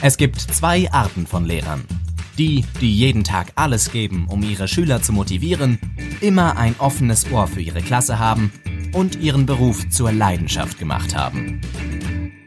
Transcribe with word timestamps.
Es 0.00 0.16
gibt 0.16 0.40
zwei 0.40 0.90
Arten 0.92 1.26
von 1.26 1.44
Lehrern. 1.44 1.84
Die, 2.38 2.64
die 2.80 2.94
jeden 2.94 3.24
Tag 3.24 3.48
alles 3.56 3.90
geben, 3.90 4.26
um 4.28 4.44
ihre 4.44 4.68
Schüler 4.68 5.02
zu 5.02 5.12
motivieren, 5.12 5.80
immer 6.20 6.56
ein 6.56 6.76
offenes 6.78 7.32
Ohr 7.32 7.48
für 7.48 7.60
ihre 7.60 7.82
Klasse 7.82 8.20
haben 8.20 8.52
und 8.92 9.16
ihren 9.16 9.44
Beruf 9.44 9.88
zur 9.90 10.12
Leidenschaft 10.12 10.78
gemacht 10.78 11.16
haben. 11.16 11.60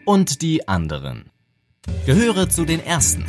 Und 0.05 0.41
die 0.41 0.69
anderen. 0.69 1.25
Gehöre 2.05 2.47
zu 2.47 2.63
den 2.63 2.83
Ersten. 2.85 3.25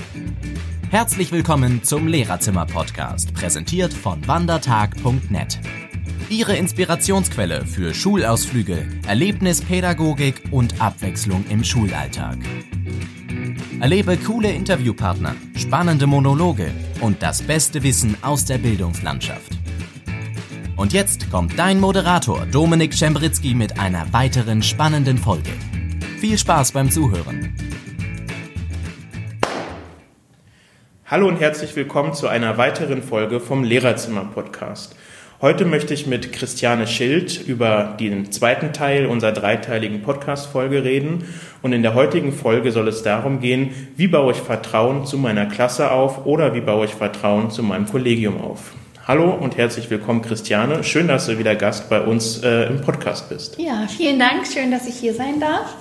Herzlich 0.91 1.33
willkommen 1.33 1.83
zum 1.83 2.07
Lehrerzimmer-Podcast, 2.07 3.35
präsentiert 3.35 3.93
von 3.93 4.25
wandertag.net. 4.29 5.59
Ihre 6.29 6.57
Inspirationsquelle 6.57 7.67
für 7.67 7.93
Schulausflüge, 7.93 8.87
Erlebnispädagogik 9.05 10.45
und 10.53 10.81
Abwechslung 10.81 11.45
im 11.51 11.65
Schulalltag. 11.65 12.39
Erlebe 13.81 14.17
coole 14.17 14.51
Interviewpartner, 14.53 15.35
spannende 15.57 16.07
Monologe 16.07 16.71
und 17.01 17.23
das 17.23 17.43
beste 17.43 17.83
Wissen 17.83 18.17
aus 18.23 18.45
der 18.45 18.59
Bildungslandschaft. 18.59 19.53
Und 20.77 20.93
jetzt 20.93 21.31
kommt 21.31 21.59
dein 21.59 21.81
Moderator 21.81 22.47
Dominik 22.47 22.93
Czembritzki 22.93 23.55
mit 23.55 23.79
einer 23.79 24.13
weiteren 24.13 24.63
spannenden 24.63 25.19
Folge. 25.19 25.51
Viel 26.19 26.39
Spaß 26.39 26.73
beim 26.73 26.91
Zuhören. 26.91 27.57
Hallo 31.07 31.29
und 31.29 31.41
herzlich 31.41 31.77
willkommen 31.77 32.15
zu 32.15 32.29
einer 32.29 32.57
weiteren 32.59 33.03
Folge 33.03 33.39
vom 33.39 33.65
Lehrerzimmer 33.65 34.25
Podcast. 34.25 34.97
Heute 35.43 35.65
möchte 35.65 35.93
ich 35.93 36.07
mit 36.07 36.33
Christiane 36.33 36.87
Schild 36.87 37.49
über 37.49 37.97
den 37.99 38.31
zweiten 38.31 38.73
Teil 38.73 39.07
unserer 39.07 39.33
dreiteiligen 39.33 40.01
Podcast-Folge 40.01 40.85
reden. 40.85 41.25
Und 41.63 41.73
in 41.73 41.83
der 41.83 41.95
heutigen 41.95 42.33
Folge 42.33 42.71
soll 42.71 42.87
es 42.87 43.03
darum 43.03 43.41
gehen, 43.41 43.75
wie 43.97 44.07
baue 44.07 44.31
ich 44.31 44.39
Vertrauen 44.39 45.05
zu 45.05 45.19
meiner 45.19 45.47
Klasse 45.47 45.91
auf 45.91 46.27
oder 46.27 46.55
wie 46.55 46.61
baue 46.61 46.85
ich 46.85 46.95
Vertrauen 46.95 47.51
zu 47.51 47.65
meinem 47.65 47.87
Kollegium 47.89 48.41
auf. 48.41 48.71
Hallo 49.09 49.33
und 49.33 49.57
herzlich 49.57 49.91
willkommen, 49.91 50.23
Christiane. 50.23 50.85
Schön, 50.85 51.09
dass 51.09 51.27
du 51.27 51.37
wieder 51.41 51.57
Gast 51.57 51.91
bei 51.91 52.01
uns 52.03 52.41
äh, 52.45 52.69
im 52.69 52.81
Podcast 52.81 53.29
bist. 53.29 53.59
Ja, 53.59 53.89
vielen 53.89 54.21
Dank. 54.21 54.47
Schön, 54.47 54.71
dass 54.71 54.87
ich 54.87 54.95
hier 54.95 55.13
sein 55.13 55.41
darf. 55.41 55.75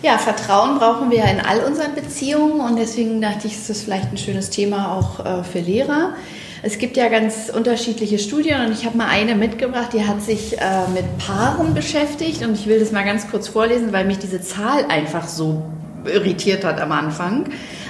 Ja, 0.00 0.16
Vertrauen 0.18 0.78
brauchen 0.78 1.10
wir 1.10 1.24
in 1.24 1.40
all 1.40 1.58
unseren 1.64 1.96
Beziehungen 1.96 2.60
und 2.60 2.76
deswegen 2.76 3.20
dachte 3.20 3.48
ich, 3.48 3.54
ist 3.54 3.68
das 3.68 3.82
vielleicht 3.82 4.12
ein 4.12 4.16
schönes 4.16 4.50
Thema 4.50 4.96
auch 4.96 5.26
äh, 5.26 5.42
für 5.42 5.58
Lehrer. 5.58 6.14
Es 6.60 6.78
gibt 6.78 6.96
ja 6.96 7.08
ganz 7.08 7.50
unterschiedliche 7.54 8.18
Studien 8.18 8.60
und 8.66 8.72
ich 8.72 8.84
habe 8.84 8.96
mal 8.96 9.06
eine 9.06 9.36
mitgebracht, 9.36 9.92
die 9.92 10.04
hat 10.04 10.20
sich 10.22 10.58
äh, 10.58 10.88
mit 10.92 11.04
Paaren 11.18 11.72
beschäftigt 11.72 12.44
und 12.44 12.54
ich 12.54 12.66
will 12.66 12.80
das 12.80 12.90
mal 12.90 13.04
ganz 13.04 13.30
kurz 13.30 13.46
vorlesen, 13.46 13.92
weil 13.92 14.04
mich 14.04 14.18
diese 14.18 14.40
Zahl 14.40 14.84
einfach 14.88 15.28
so 15.28 15.62
irritiert 16.04 16.64
hat 16.64 16.80
am 16.80 16.90
Anfang. 16.90 17.44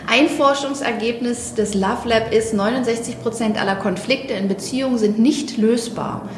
Ein 0.06 0.28
Forschungsergebnis 0.28 1.54
des 1.54 1.74
Love 1.74 2.08
Lab 2.08 2.32
ist, 2.32 2.52
69 2.52 3.22
Prozent 3.22 3.58
aller 3.58 3.76
Konflikte 3.76 4.34
in 4.34 4.48
Beziehungen 4.48 4.98
sind 4.98 5.18
nicht 5.18 5.56
lösbar. 5.56 6.28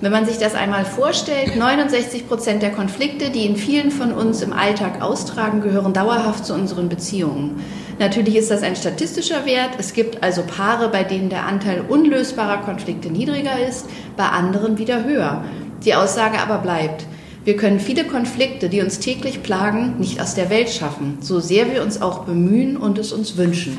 Wenn 0.00 0.12
man 0.12 0.26
sich 0.26 0.38
das 0.38 0.54
einmal 0.54 0.84
vorstellt, 0.84 1.56
69 1.56 2.28
Prozent 2.28 2.62
der 2.62 2.72
Konflikte, 2.72 3.30
die 3.30 3.46
in 3.46 3.56
vielen 3.56 3.90
von 3.90 4.12
uns 4.12 4.42
im 4.42 4.52
Alltag 4.52 5.00
austragen, 5.00 5.60
gehören 5.60 5.92
dauerhaft 5.92 6.44
zu 6.44 6.52
unseren 6.52 6.88
Beziehungen. 6.88 7.64
Natürlich 7.98 8.36
ist 8.36 8.50
das 8.50 8.62
ein 8.62 8.76
statistischer 8.76 9.46
Wert. 9.46 9.70
Es 9.78 9.94
gibt 9.94 10.22
also 10.22 10.42
Paare, 10.42 10.90
bei 10.90 11.02
denen 11.02 11.30
der 11.30 11.46
Anteil 11.46 11.82
unlösbarer 11.88 12.58
Konflikte 12.58 13.08
niedriger 13.08 13.58
ist, 13.66 13.86
bei 14.16 14.26
anderen 14.28 14.76
wieder 14.76 15.04
höher. 15.04 15.44
Die 15.84 15.94
Aussage 15.94 16.38
aber 16.38 16.58
bleibt. 16.58 17.06
Wir 17.44 17.56
können 17.56 17.80
viele 17.80 18.04
Konflikte, 18.04 18.68
die 18.68 18.82
uns 18.82 18.98
täglich 18.98 19.42
plagen, 19.42 19.94
nicht 19.98 20.20
aus 20.20 20.34
der 20.34 20.50
Welt 20.50 20.68
schaffen, 20.68 21.18
so 21.20 21.38
sehr 21.40 21.72
wir 21.72 21.82
uns 21.82 22.02
auch 22.02 22.24
bemühen 22.24 22.76
und 22.76 22.98
es 22.98 23.12
uns 23.12 23.36
wünschen. 23.36 23.78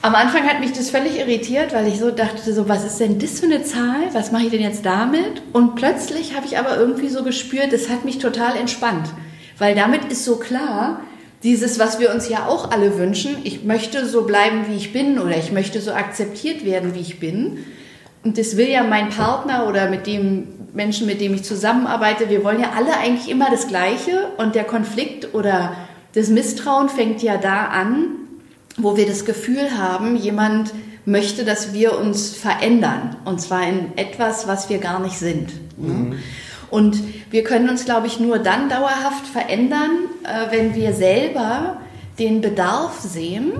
Am 0.00 0.14
Anfang 0.14 0.44
hat 0.44 0.60
mich 0.60 0.72
das 0.72 0.88
völlig 0.88 1.18
irritiert, 1.18 1.74
weil 1.74 1.86
ich 1.86 1.98
so 1.98 2.10
dachte, 2.10 2.54
so 2.54 2.68
was 2.68 2.84
ist 2.84 3.00
denn 3.00 3.18
das 3.18 3.40
für 3.40 3.46
eine 3.46 3.64
Zahl? 3.64 4.00
Was 4.12 4.32
mache 4.32 4.44
ich 4.44 4.50
denn 4.50 4.62
jetzt 4.62 4.86
damit? 4.86 5.42
Und 5.52 5.74
plötzlich 5.74 6.34
habe 6.34 6.46
ich 6.46 6.56
aber 6.56 6.78
irgendwie 6.78 7.08
so 7.08 7.22
gespürt, 7.22 7.72
es 7.74 7.90
hat 7.90 8.06
mich 8.06 8.18
total 8.18 8.56
entspannt, 8.56 9.10
weil 9.58 9.74
damit 9.74 10.04
ist 10.04 10.24
so 10.24 10.36
klar, 10.36 11.00
dieses, 11.42 11.78
was 11.78 11.98
wir 11.98 12.12
uns 12.12 12.28
ja 12.28 12.46
auch 12.46 12.70
alle 12.70 12.98
wünschen, 12.98 13.36
ich 13.44 13.64
möchte 13.64 14.06
so 14.06 14.22
bleiben, 14.22 14.66
wie 14.68 14.76
ich 14.76 14.92
bin 14.92 15.18
oder 15.18 15.36
ich 15.36 15.52
möchte 15.52 15.80
so 15.80 15.92
akzeptiert 15.92 16.64
werden, 16.64 16.94
wie 16.94 17.00
ich 17.00 17.18
bin. 17.18 17.58
Und 18.22 18.36
das 18.36 18.56
will 18.56 18.68
ja 18.68 18.82
mein 18.82 19.08
Partner 19.08 19.66
oder 19.66 19.88
mit 19.88 20.06
dem 20.06 20.48
Menschen, 20.74 21.06
mit 21.06 21.20
dem 21.20 21.34
ich 21.34 21.42
zusammenarbeite, 21.42 22.28
wir 22.28 22.44
wollen 22.44 22.60
ja 22.60 22.72
alle 22.76 22.96
eigentlich 22.98 23.30
immer 23.30 23.50
das 23.50 23.68
Gleiche 23.68 24.28
und 24.36 24.54
der 24.54 24.64
Konflikt 24.64 25.34
oder 25.34 25.74
das 26.12 26.28
Misstrauen 26.28 26.88
fängt 26.88 27.22
ja 27.22 27.38
da 27.38 27.66
an, 27.66 28.08
wo 28.76 28.96
wir 28.96 29.06
das 29.06 29.24
Gefühl 29.24 29.78
haben, 29.78 30.16
jemand 30.16 30.72
möchte, 31.06 31.44
dass 31.44 31.72
wir 31.72 31.98
uns 31.98 32.34
verändern 32.34 33.16
und 33.24 33.40
zwar 33.40 33.66
in 33.66 33.96
etwas, 33.96 34.46
was 34.46 34.68
wir 34.68 34.78
gar 34.78 35.00
nicht 35.00 35.18
sind. 35.18 35.50
Mhm. 35.78 36.18
Und 36.70 37.02
wir 37.30 37.44
können 37.44 37.68
uns, 37.68 37.84
glaube 37.84 38.06
ich, 38.06 38.20
nur 38.20 38.38
dann 38.38 38.68
dauerhaft 38.68 39.26
verändern, 39.26 39.90
äh, 40.24 40.52
wenn 40.52 40.74
wir 40.74 40.92
selber 40.92 41.78
den 42.18 42.40
Bedarf 42.40 43.00
sehen 43.00 43.52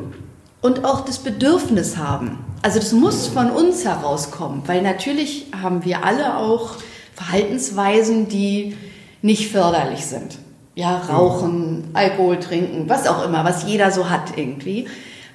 und 0.61 0.85
auch 0.85 1.01
das 1.05 1.19
Bedürfnis 1.19 1.97
haben. 1.97 2.39
Also 2.63 2.79
das 2.79 2.93
muss 2.93 3.27
von 3.27 3.51
uns 3.51 3.85
herauskommen, 3.85 4.63
weil 4.67 4.83
natürlich 4.83 5.47
haben 5.61 5.85
wir 5.85 6.05
alle 6.05 6.37
auch 6.37 6.77
Verhaltensweisen, 7.15 8.29
die 8.29 8.77
nicht 9.23 9.51
förderlich 9.51 10.07
sind. 10.07 10.39
Ja, 10.75 10.99
rauchen, 10.99 11.91
Alkohol 11.95 12.39
trinken, 12.39 12.89
was 12.89 13.07
auch 13.07 13.25
immer, 13.25 13.45
was 13.45 13.65
jeder 13.65 13.91
so 13.91 14.09
hat 14.09 14.37
irgendwie. 14.37 14.87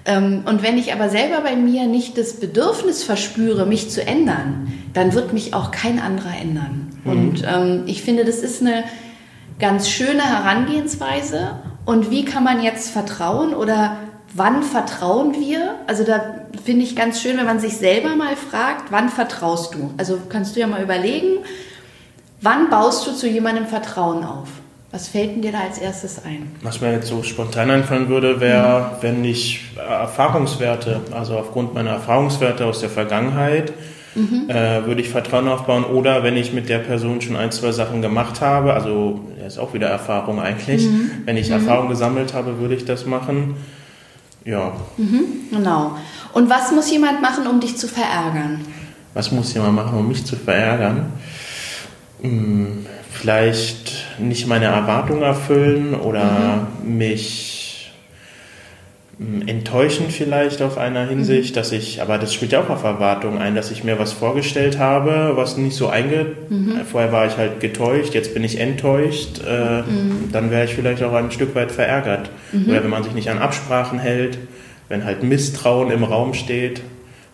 Ähm, 0.05 0.43
und 0.45 0.61
wenn 0.61 0.77
ich 0.77 0.93
aber 0.93 1.09
selber 1.09 1.41
bei 1.41 1.55
mir 1.55 1.87
nicht 1.87 2.17
das 2.17 2.39
Bedürfnis 2.39 3.03
verspüre, 3.03 3.65
mich 3.65 3.89
zu 3.89 4.05
ändern, 4.05 4.71
dann 4.93 5.13
wird 5.13 5.33
mich 5.33 5.53
auch 5.53 5.71
kein 5.71 5.99
anderer 5.99 6.37
ändern. 6.39 6.91
Mhm. 7.03 7.11
Und 7.11 7.43
ähm, 7.47 7.83
ich 7.87 8.03
finde, 8.03 8.23
das 8.23 8.37
ist 8.37 8.61
eine 8.61 8.83
ganz 9.59 9.89
schöne 9.89 10.23
Herangehensweise. 10.23 11.59
Und 11.85 12.11
wie 12.11 12.25
kann 12.25 12.43
man 12.43 12.61
jetzt 12.61 12.89
vertrauen 12.89 13.53
oder 13.53 13.97
wann 14.33 14.63
vertrauen 14.63 15.35
wir? 15.39 15.75
Also 15.87 16.03
da 16.03 16.21
finde 16.63 16.83
ich 16.83 16.95
ganz 16.95 17.21
schön, 17.21 17.37
wenn 17.37 17.45
man 17.45 17.59
sich 17.59 17.77
selber 17.77 18.15
mal 18.15 18.35
fragt, 18.35 18.91
wann 18.91 19.09
vertraust 19.09 19.75
du? 19.75 19.91
Also 19.97 20.19
kannst 20.29 20.55
du 20.55 20.59
ja 20.59 20.67
mal 20.67 20.83
überlegen, 20.83 21.39
wann 22.41 22.69
baust 22.69 23.07
du 23.07 23.11
zu 23.11 23.27
jemandem 23.27 23.65
Vertrauen 23.65 24.23
auf? 24.23 24.49
Was 24.95 25.09
fällt 25.09 25.43
dir 25.43 25.51
da 25.51 25.59
als 25.59 25.77
erstes 25.77 26.23
ein? 26.23 26.51
Was 26.61 26.79
mir 26.79 26.93
jetzt 26.93 27.09
so 27.09 27.21
spontan 27.21 27.69
einfallen 27.69 28.07
würde, 28.07 28.39
wäre, 28.39 28.79
mhm. 28.79 28.95
wenn 29.01 29.25
ich 29.25 29.59
Erfahrungswerte, 29.75 31.01
also 31.11 31.37
aufgrund 31.37 31.73
meiner 31.73 31.89
Erfahrungswerte 31.89 32.65
aus 32.65 32.79
der 32.79 32.89
Vergangenheit, 32.89 33.73
mhm. 34.15 34.49
äh, 34.49 34.85
würde 34.85 35.01
ich 35.01 35.09
Vertrauen 35.09 35.49
aufbauen. 35.49 35.83
Oder 35.83 36.23
wenn 36.23 36.37
ich 36.37 36.53
mit 36.53 36.69
der 36.69 36.79
Person 36.79 37.19
schon 37.19 37.35
ein, 37.35 37.51
zwei 37.51 37.73
Sachen 37.73 38.01
gemacht 38.01 38.39
habe, 38.39 38.73
also 38.73 39.19
das 39.37 39.55
ist 39.55 39.59
auch 39.59 39.73
wieder 39.73 39.89
Erfahrung 39.89 40.39
eigentlich. 40.39 40.85
Mhm. 40.85 41.11
Wenn 41.25 41.35
ich 41.35 41.49
mhm. 41.49 41.55
Erfahrung 41.55 41.89
gesammelt 41.89 42.33
habe, 42.33 42.59
würde 42.59 42.75
ich 42.75 42.85
das 42.85 43.05
machen. 43.05 43.57
Ja. 44.45 44.71
Mhm. 44.95 45.25
Genau. 45.51 45.97
Und 46.31 46.49
was 46.49 46.71
muss 46.71 46.89
jemand 46.89 47.21
machen, 47.21 47.47
um 47.47 47.59
dich 47.59 47.75
zu 47.75 47.89
verärgern? 47.89 48.61
Was 49.13 49.29
muss 49.29 49.53
jemand 49.53 49.75
machen, 49.75 49.99
um 49.99 50.07
mich 50.07 50.25
zu 50.25 50.37
verärgern? 50.37 51.11
Hm 52.21 52.85
vielleicht 53.15 54.04
nicht 54.19 54.47
meine 54.47 54.65
Erwartungen 54.65 55.21
erfüllen 55.21 55.95
oder 55.95 56.67
mhm. 56.83 56.97
mich 56.97 57.93
hm, 59.17 59.47
enttäuschen 59.47 60.09
vielleicht 60.09 60.61
auf 60.61 60.77
einer 60.77 61.07
Hinsicht, 61.07 61.51
mhm. 61.51 61.55
dass 61.55 61.71
ich, 61.71 62.01
aber 62.01 62.17
das 62.17 62.33
spielt 62.33 62.51
ja 62.51 62.61
auch 62.61 62.69
auf 62.69 62.83
Erwartungen 62.83 63.37
ein, 63.37 63.55
dass 63.55 63.71
ich 63.71 63.83
mir 63.83 63.97
was 63.99 64.13
vorgestellt 64.13 64.77
habe, 64.79 65.33
was 65.35 65.57
nicht 65.57 65.75
so 65.75 65.87
einge... 65.87 66.25
Mhm. 66.49 66.81
Vorher 66.89 67.11
war 67.11 67.25
ich 67.25 67.37
halt 67.37 67.59
getäuscht, 67.59 68.13
jetzt 68.13 68.33
bin 68.33 68.43
ich 68.43 68.59
enttäuscht, 68.59 69.41
äh, 69.47 69.81
mhm. 69.81 70.29
dann 70.31 70.51
wäre 70.51 70.65
ich 70.65 70.75
vielleicht 70.75 71.01
auch 71.03 71.13
ein 71.13 71.31
Stück 71.31 71.55
weit 71.55 71.71
verärgert. 71.71 72.29
Mhm. 72.51 72.69
Oder 72.69 72.83
wenn 72.83 72.89
man 72.89 73.03
sich 73.03 73.13
nicht 73.13 73.29
an 73.29 73.39
Absprachen 73.39 73.99
hält, 73.99 74.37
wenn 74.89 75.05
halt 75.05 75.23
Misstrauen 75.23 75.91
im 75.91 76.03
Raum 76.03 76.33
steht, 76.33 76.81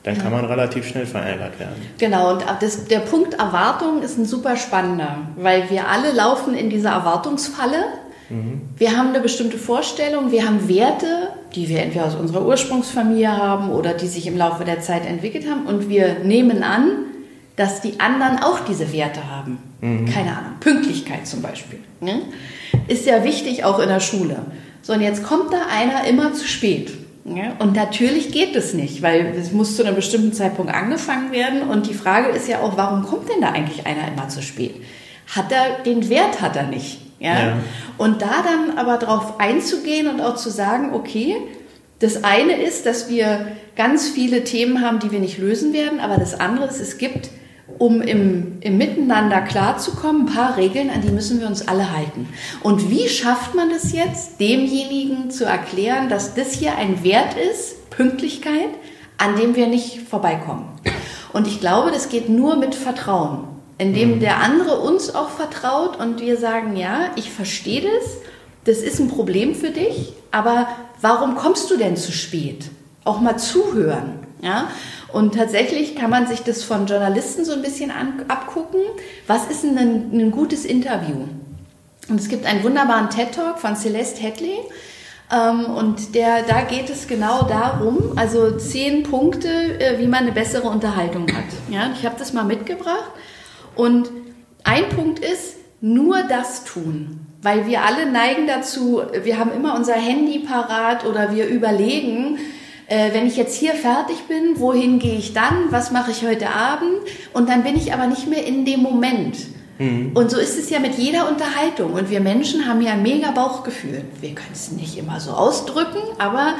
dann 0.03 0.17
kann 0.17 0.31
man 0.31 0.45
relativ 0.45 0.87
schnell 0.87 1.05
verärgert 1.05 1.59
werden. 1.59 1.75
Genau, 1.99 2.33
und 2.33 2.43
das, 2.59 2.85
der 2.85 2.99
Punkt 2.99 3.35
Erwartung 3.35 4.01
ist 4.01 4.17
ein 4.17 4.25
super 4.25 4.55
spannender, 4.55 5.19
weil 5.35 5.69
wir 5.69 5.87
alle 5.87 6.11
laufen 6.11 6.55
in 6.55 6.69
dieser 6.69 6.89
Erwartungsfalle. 6.89 7.83
Mhm. 8.29 8.61
Wir 8.77 8.97
haben 8.97 9.09
eine 9.09 9.19
bestimmte 9.19 9.57
Vorstellung, 9.57 10.31
wir 10.31 10.45
haben 10.45 10.67
Werte, 10.67 11.29
die 11.53 11.69
wir 11.69 11.81
entweder 11.81 12.05
aus 12.05 12.15
unserer 12.15 12.45
Ursprungsfamilie 12.45 13.31
haben 13.31 13.69
oder 13.69 13.93
die 13.93 14.07
sich 14.07 14.25
im 14.25 14.37
Laufe 14.37 14.65
der 14.65 14.81
Zeit 14.81 15.05
entwickelt 15.05 15.45
haben 15.47 15.67
und 15.67 15.87
wir 15.87 16.19
nehmen 16.23 16.63
an, 16.63 16.89
dass 17.55 17.81
die 17.81 17.99
anderen 17.99 18.39
auch 18.41 18.61
diese 18.61 18.91
Werte 18.91 19.29
haben. 19.29 19.59
Mhm. 19.81 20.05
Keine 20.05 20.31
Ahnung, 20.31 20.53
Pünktlichkeit 20.59 21.27
zum 21.27 21.43
Beispiel. 21.43 21.79
Ne? 21.99 22.21
Ist 22.87 23.05
ja 23.05 23.23
wichtig 23.23 23.65
auch 23.65 23.77
in 23.77 23.89
der 23.89 23.99
Schule. 23.99 24.37
So, 24.81 24.93
und 24.93 25.01
jetzt 25.01 25.23
kommt 25.23 25.53
da 25.53 25.67
einer 25.71 26.05
immer 26.05 26.33
zu 26.33 26.47
spät. 26.47 26.91
Ja, 27.25 27.53
und 27.59 27.75
natürlich 27.75 28.31
geht 28.31 28.55
es 28.55 28.73
nicht, 28.73 29.01
weil 29.01 29.33
es 29.37 29.51
muss 29.51 29.75
zu 29.75 29.85
einem 29.85 29.95
bestimmten 29.95 30.33
Zeitpunkt 30.33 30.73
angefangen 30.73 31.31
werden. 31.31 31.63
Und 31.63 31.87
die 31.87 31.93
Frage 31.93 32.29
ist 32.29 32.47
ja 32.47 32.59
auch, 32.61 32.77
warum 32.77 33.03
kommt 33.05 33.29
denn 33.29 33.41
da 33.41 33.51
eigentlich 33.51 33.85
einer 33.85 34.07
immer 34.07 34.27
zu 34.27 34.41
spät? 34.41 34.75
Hat 35.27 35.51
er 35.51 35.83
den 35.83 36.09
Wert 36.09 36.41
hat 36.41 36.55
er 36.55 36.67
nicht. 36.67 36.99
Ja? 37.19 37.39
ja. 37.39 37.57
Und 37.97 38.21
da 38.21 38.43
dann 38.43 38.77
aber 38.77 38.97
darauf 38.97 39.39
einzugehen 39.39 40.07
und 40.07 40.19
auch 40.19 40.35
zu 40.35 40.49
sagen, 40.49 40.93
okay, 40.93 41.37
Das 42.01 42.23
eine 42.23 42.59
ist, 42.59 42.87
dass 42.87 43.09
wir 43.09 43.47
ganz 43.75 44.09
viele 44.09 44.43
Themen 44.43 44.81
haben, 44.81 44.99
die 44.99 45.11
wir 45.11 45.19
nicht 45.19 45.37
lösen 45.37 45.71
werden, 45.71 45.99
aber 45.99 46.17
das 46.17 46.39
andere 46.39 46.65
ist, 46.65 46.81
es 46.81 46.97
gibt, 46.97 47.29
um 47.79 48.01
im, 48.01 48.57
im 48.61 48.77
Miteinander 48.77 49.41
klarzukommen, 49.41 50.27
ein 50.27 50.33
paar 50.33 50.57
Regeln, 50.57 50.89
an 50.89 51.01
die 51.01 51.11
müssen 51.11 51.39
wir 51.39 51.47
uns 51.47 51.67
alle 51.67 51.95
halten. 51.95 52.27
Und 52.61 52.89
wie 52.89 53.07
schafft 53.07 53.55
man 53.55 53.69
das 53.69 53.93
jetzt, 53.93 54.39
demjenigen 54.39 55.31
zu 55.31 55.45
erklären, 55.45 56.09
dass 56.09 56.33
das 56.33 56.53
hier 56.53 56.77
ein 56.77 57.03
Wert 57.03 57.35
ist, 57.51 57.89
Pünktlichkeit, 57.89 58.69
an 59.17 59.35
dem 59.35 59.55
wir 59.55 59.67
nicht 59.67 60.01
vorbeikommen? 60.07 60.65
Und 61.33 61.47
ich 61.47 61.59
glaube, 61.59 61.91
das 61.91 62.09
geht 62.09 62.29
nur 62.29 62.55
mit 62.57 62.75
Vertrauen, 62.75 63.47
indem 63.77 64.15
mhm. 64.15 64.19
der 64.19 64.37
andere 64.37 64.79
uns 64.79 65.13
auch 65.13 65.29
vertraut 65.29 65.99
und 65.99 66.21
wir 66.21 66.37
sagen, 66.37 66.75
ja, 66.75 67.11
ich 67.15 67.31
verstehe 67.31 67.81
das, 67.81 68.17
das 68.63 68.77
ist 68.83 68.99
ein 68.99 69.07
Problem 69.07 69.55
für 69.55 69.71
dich, 69.71 70.13
aber 70.31 70.67
warum 71.01 71.35
kommst 71.35 71.71
du 71.71 71.77
denn 71.77 71.97
zu 71.97 72.11
spät? 72.11 72.69
Auch 73.03 73.19
mal 73.19 73.37
zuhören. 73.37 74.20
Ja? 74.41 74.69
Und 75.11 75.35
tatsächlich 75.35 75.95
kann 75.95 76.09
man 76.09 76.27
sich 76.27 76.41
das 76.41 76.63
von 76.63 76.87
Journalisten 76.87 77.45
so 77.45 77.53
ein 77.53 77.61
bisschen 77.61 77.91
an, 77.91 78.25
abgucken. 78.27 78.81
Was 79.27 79.47
ist 79.47 79.63
denn 79.63 79.77
ein, 79.77 80.11
ein 80.13 80.31
gutes 80.31 80.65
Interview? 80.65 81.27
Und 82.09 82.19
es 82.19 82.27
gibt 82.27 82.45
einen 82.45 82.63
wunderbaren 82.63 83.09
TED-Talk 83.09 83.59
von 83.59 83.75
Celeste 83.75 84.21
Hadley. 84.23 84.57
Ähm, 85.31 85.65
und 85.65 86.15
der, 86.15 86.43
da 86.43 86.61
geht 86.61 86.89
es 86.89 87.07
genau 87.07 87.43
darum, 87.43 88.13
also 88.17 88.57
zehn 88.57 89.03
Punkte, 89.03 89.79
äh, 89.79 89.99
wie 89.99 90.07
man 90.07 90.23
eine 90.23 90.31
bessere 90.31 90.67
Unterhaltung 90.67 91.27
hat. 91.27 91.45
Ja, 91.69 91.91
ich 91.97 92.05
habe 92.05 92.15
das 92.17 92.33
mal 92.33 92.43
mitgebracht. 92.43 93.11
Und 93.75 94.09
ein 94.63 94.89
Punkt 94.89 95.19
ist, 95.19 95.55
nur 95.79 96.23
das 96.23 96.63
tun. 96.63 97.27
Weil 97.41 97.65
wir 97.65 97.83
alle 97.83 98.11
neigen 98.11 98.45
dazu, 98.45 99.01
wir 99.23 99.39
haben 99.39 99.51
immer 99.51 99.75
unser 99.75 99.95
Handy 99.95 100.39
parat 100.39 101.05
oder 101.05 101.33
wir 101.33 101.47
überlegen, 101.47 102.37
äh, 102.91 103.13
wenn 103.13 103.25
ich 103.25 103.37
jetzt 103.37 103.55
hier 103.55 103.73
fertig 103.73 104.27
bin, 104.27 104.59
wohin 104.59 104.99
gehe 104.99 105.17
ich 105.17 105.33
dann, 105.33 105.71
was 105.71 105.91
mache 105.91 106.11
ich 106.11 106.27
heute 106.27 106.49
Abend 106.49 106.99
und 107.31 107.47
dann 107.47 107.63
bin 107.63 107.77
ich 107.77 107.93
aber 107.93 108.05
nicht 108.05 108.27
mehr 108.27 108.45
in 108.45 108.65
dem 108.65 108.81
Moment. 108.81 109.37
Mhm. 109.79 110.11
Und 110.13 110.29
so 110.29 110.37
ist 110.37 110.59
es 110.59 110.69
ja 110.69 110.79
mit 110.79 110.95
jeder 110.95 111.29
Unterhaltung 111.29 111.93
und 111.93 112.09
wir 112.09 112.19
Menschen 112.19 112.67
haben 112.67 112.81
ja 112.81 112.91
ein 112.91 113.01
mega 113.01 113.31
Bauchgefühl. 113.31 114.03
Wir 114.19 114.35
können 114.35 114.51
es 114.51 114.73
nicht 114.73 114.97
immer 114.97 115.21
so 115.21 115.31
ausdrücken, 115.31 116.01
aber 116.17 116.55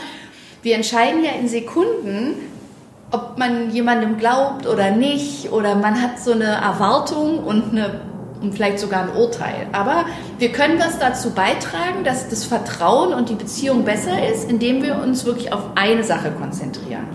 wir 0.64 0.76
entscheiden 0.76 1.22
ja 1.22 1.32
in 1.32 1.50
Sekunden, 1.50 2.36
ob 3.12 3.38
man 3.38 3.70
jemandem 3.72 4.18
glaubt 4.18 4.66
oder 4.68 4.92
nicht 4.92 5.52
oder 5.52 5.76
man 5.76 6.02
hat 6.02 6.18
so 6.18 6.32
eine 6.32 6.46
Erwartung 6.46 7.40
und 7.40 7.72
eine 7.72 8.00
und 8.42 8.54
vielleicht 8.54 8.80
sogar 8.80 9.04
ein 9.04 9.16
Urteil. 9.16 9.68
Aber 9.72 10.06
wir 10.40 10.52
können 10.52 10.80
was 10.80 11.00
dazu 11.00 11.32
beitragen, 11.32 12.04
dass 12.04 12.30
das 12.30 12.44
Vertrauen 12.44 13.14
und 13.14 13.30
die 13.30 13.36
Beziehung 13.36 13.86
besser 13.86 14.28
ist, 14.28 14.50
indem 14.50 14.82
wir 14.84 15.02
uns 15.02 15.26
wirklich 15.26 15.54
auf 15.54 15.64
eine 15.76 16.04
Sache 16.04 16.32
konzentrieren. 16.32 17.06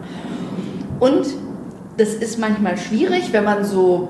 Und 1.00 1.26
das 1.96 2.10
ist 2.10 2.38
manchmal 2.38 2.76
schwierig, 2.78 3.32
wenn 3.32 3.44
man 3.44 3.64
so, 3.64 4.08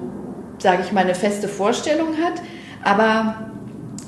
sage 0.59 0.83
ich 0.85 0.93
mal, 0.93 1.05
eine 1.05 1.15
feste 1.15 1.49
Vorstellung 1.49 2.09
hat. 2.23 2.35
Aber 2.83 3.51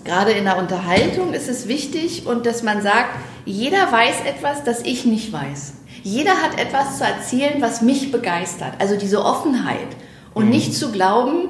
gerade 0.04 0.32
in 0.32 0.44
der 0.44 0.58
Unterhaltung 0.58 1.32
ist 1.32 1.48
es 1.48 1.68
wichtig 1.68 2.26
und 2.26 2.46
dass 2.46 2.62
man 2.62 2.82
sagt, 2.82 3.10
jeder 3.44 3.90
weiß 3.90 4.16
etwas, 4.26 4.64
das 4.64 4.82
ich 4.82 5.04
nicht 5.04 5.32
weiß. 5.32 5.74
Jeder 6.02 6.42
hat 6.42 6.60
etwas 6.60 6.98
zu 6.98 7.04
erzählen, 7.04 7.60
was 7.60 7.82
mich 7.82 8.12
begeistert. 8.12 8.72
Also 8.78 8.96
diese 8.96 9.24
Offenheit. 9.24 9.88
Und 10.34 10.44
mhm. 10.44 10.50
nicht 10.50 10.74
zu 10.74 10.92
glauben, 10.92 11.48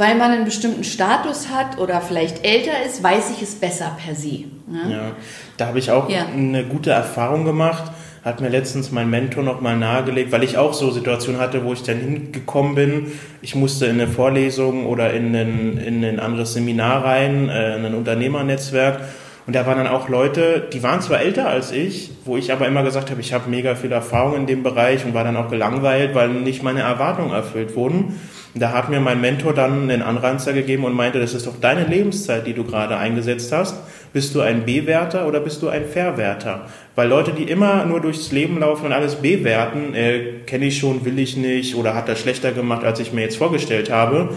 weil 0.00 0.16
man 0.16 0.32
einen 0.32 0.46
bestimmten 0.46 0.82
Status 0.82 1.50
hat 1.50 1.78
oder 1.78 2.00
vielleicht 2.00 2.44
älter 2.44 2.72
ist, 2.86 3.02
weiß 3.02 3.30
ich 3.36 3.42
es 3.42 3.54
besser 3.54 3.96
per 4.04 4.14
se. 4.14 4.44
Ne? 4.66 4.90
Ja, 4.90 5.12
da 5.58 5.66
habe 5.66 5.78
ich 5.78 5.90
auch 5.90 6.08
ja. 6.08 6.26
eine 6.26 6.64
gute 6.64 6.90
Erfahrung 6.90 7.44
gemacht. 7.44 7.92
Hat 8.24 8.40
mir 8.40 8.48
letztens 8.48 8.90
mein 8.90 9.08
Mentor 9.08 9.44
nochmal 9.44 9.76
nahegelegt, 9.76 10.32
weil 10.32 10.42
ich 10.42 10.58
auch 10.58 10.72
so 10.72 10.90
Situationen 10.90 11.40
hatte, 11.40 11.64
wo 11.64 11.74
ich 11.74 11.82
dann 11.82 11.98
hingekommen 11.98 12.74
bin. 12.74 13.12
Ich 13.42 13.54
musste 13.54 13.86
in 13.86 14.00
eine 14.00 14.08
Vorlesung 14.08 14.86
oder 14.86 15.12
in 15.12 15.34
ein, 15.36 15.78
in 15.78 16.04
ein 16.04 16.18
anderes 16.18 16.54
Seminar 16.54 17.04
rein, 17.04 17.48
äh, 17.48 17.76
in 17.76 17.84
ein 17.84 17.94
Unternehmernetzwerk. 17.94 19.00
Und 19.46 19.56
da 19.56 19.66
waren 19.66 19.78
dann 19.78 19.86
auch 19.86 20.08
Leute, 20.08 20.68
die 20.72 20.82
waren 20.82 21.00
zwar 21.00 21.20
älter 21.20 21.48
als 21.48 21.72
ich, 21.72 22.10
wo 22.24 22.36
ich 22.36 22.52
aber 22.52 22.66
immer 22.66 22.82
gesagt 22.82 23.10
habe, 23.10 23.20
ich 23.20 23.32
habe 23.32 23.50
mega 23.50 23.74
viel 23.74 23.92
Erfahrung 23.92 24.36
in 24.36 24.46
dem 24.46 24.62
Bereich 24.62 25.04
und 25.04 25.12
war 25.12 25.24
dann 25.24 25.36
auch 25.36 25.50
gelangweilt, 25.50 26.14
weil 26.14 26.28
nicht 26.28 26.62
meine 26.62 26.80
Erwartungen 26.80 27.32
erfüllt 27.32 27.74
wurden. 27.74 28.18
Da 28.54 28.72
hat 28.72 28.90
mir 28.90 28.98
mein 28.98 29.20
Mentor 29.20 29.54
dann 29.54 29.88
einen 29.88 30.02
Anreizer 30.02 30.52
gegeben 30.52 30.84
und 30.84 30.92
meinte, 30.92 31.20
das 31.20 31.34
ist 31.34 31.46
doch 31.46 31.60
deine 31.60 31.84
Lebenszeit, 31.84 32.46
die 32.46 32.52
du 32.52 32.64
gerade 32.64 32.96
eingesetzt 32.96 33.52
hast. 33.52 33.76
Bist 34.12 34.34
du 34.34 34.40
ein 34.40 34.64
B-Werter 34.64 35.28
oder 35.28 35.38
bist 35.38 35.62
du 35.62 35.68
ein 35.68 35.84
Verwerter? 35.84 36.66
Weil 36.96 37.08
Leute, 37.08 37.32
die 37.32 37.44
immer 37.44 37.84
nur 37.84 38.00
durchs 38.00 38.32
Leben 38.32 38.58
laufen 38.58 38.86
und 38.86 38.92
alles 38.92 39.16
bewerten, 39.16 39.94
äh, 39.94 40.40
kenne 40.46 40.64
ich 40.66 40.78
schon, 40.78 41.04
will 41.04 41.18
ich 41.20 41.36
nicht 41.36 41.76
oder 41.76 41.94
hat 41.94 42.08
das 42.08 42.18
schlechter 42.18 42.50
gemacht, 42.50 42.84
als 42.84 42.98
ich 42.98 43.12
mir 43.12 43.22
jetzt 43.22 43.36
vorgestellt 43.36 43.88
habe, 43.88 44.30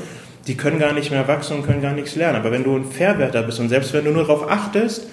die 0.45 0.55
können 0.57 0.77
gar 0.77 0.93
nicht 0.93 1.09
mehr 1.09 1.27
wachsen 1.27 1.57
und 1.57 1.65
können 1.65 1.81
gar 1.81 1.93
nichts 1.93 2.15
lernen. 2.15 2.35
Aber 2.35 2.51
wenn 2.51 2.63
du 2.63 2.75
ein 2.75 2.85
Verwerter 2.85 3.41
bist 3.41 3.59
und 3.59 3.69
selbst 3.69 3.93
wenn 3.93 4.05
du 4.05 4.11
nur 4.11 4.23
darauf 4.23 4.47
achtest, 4.47 5.07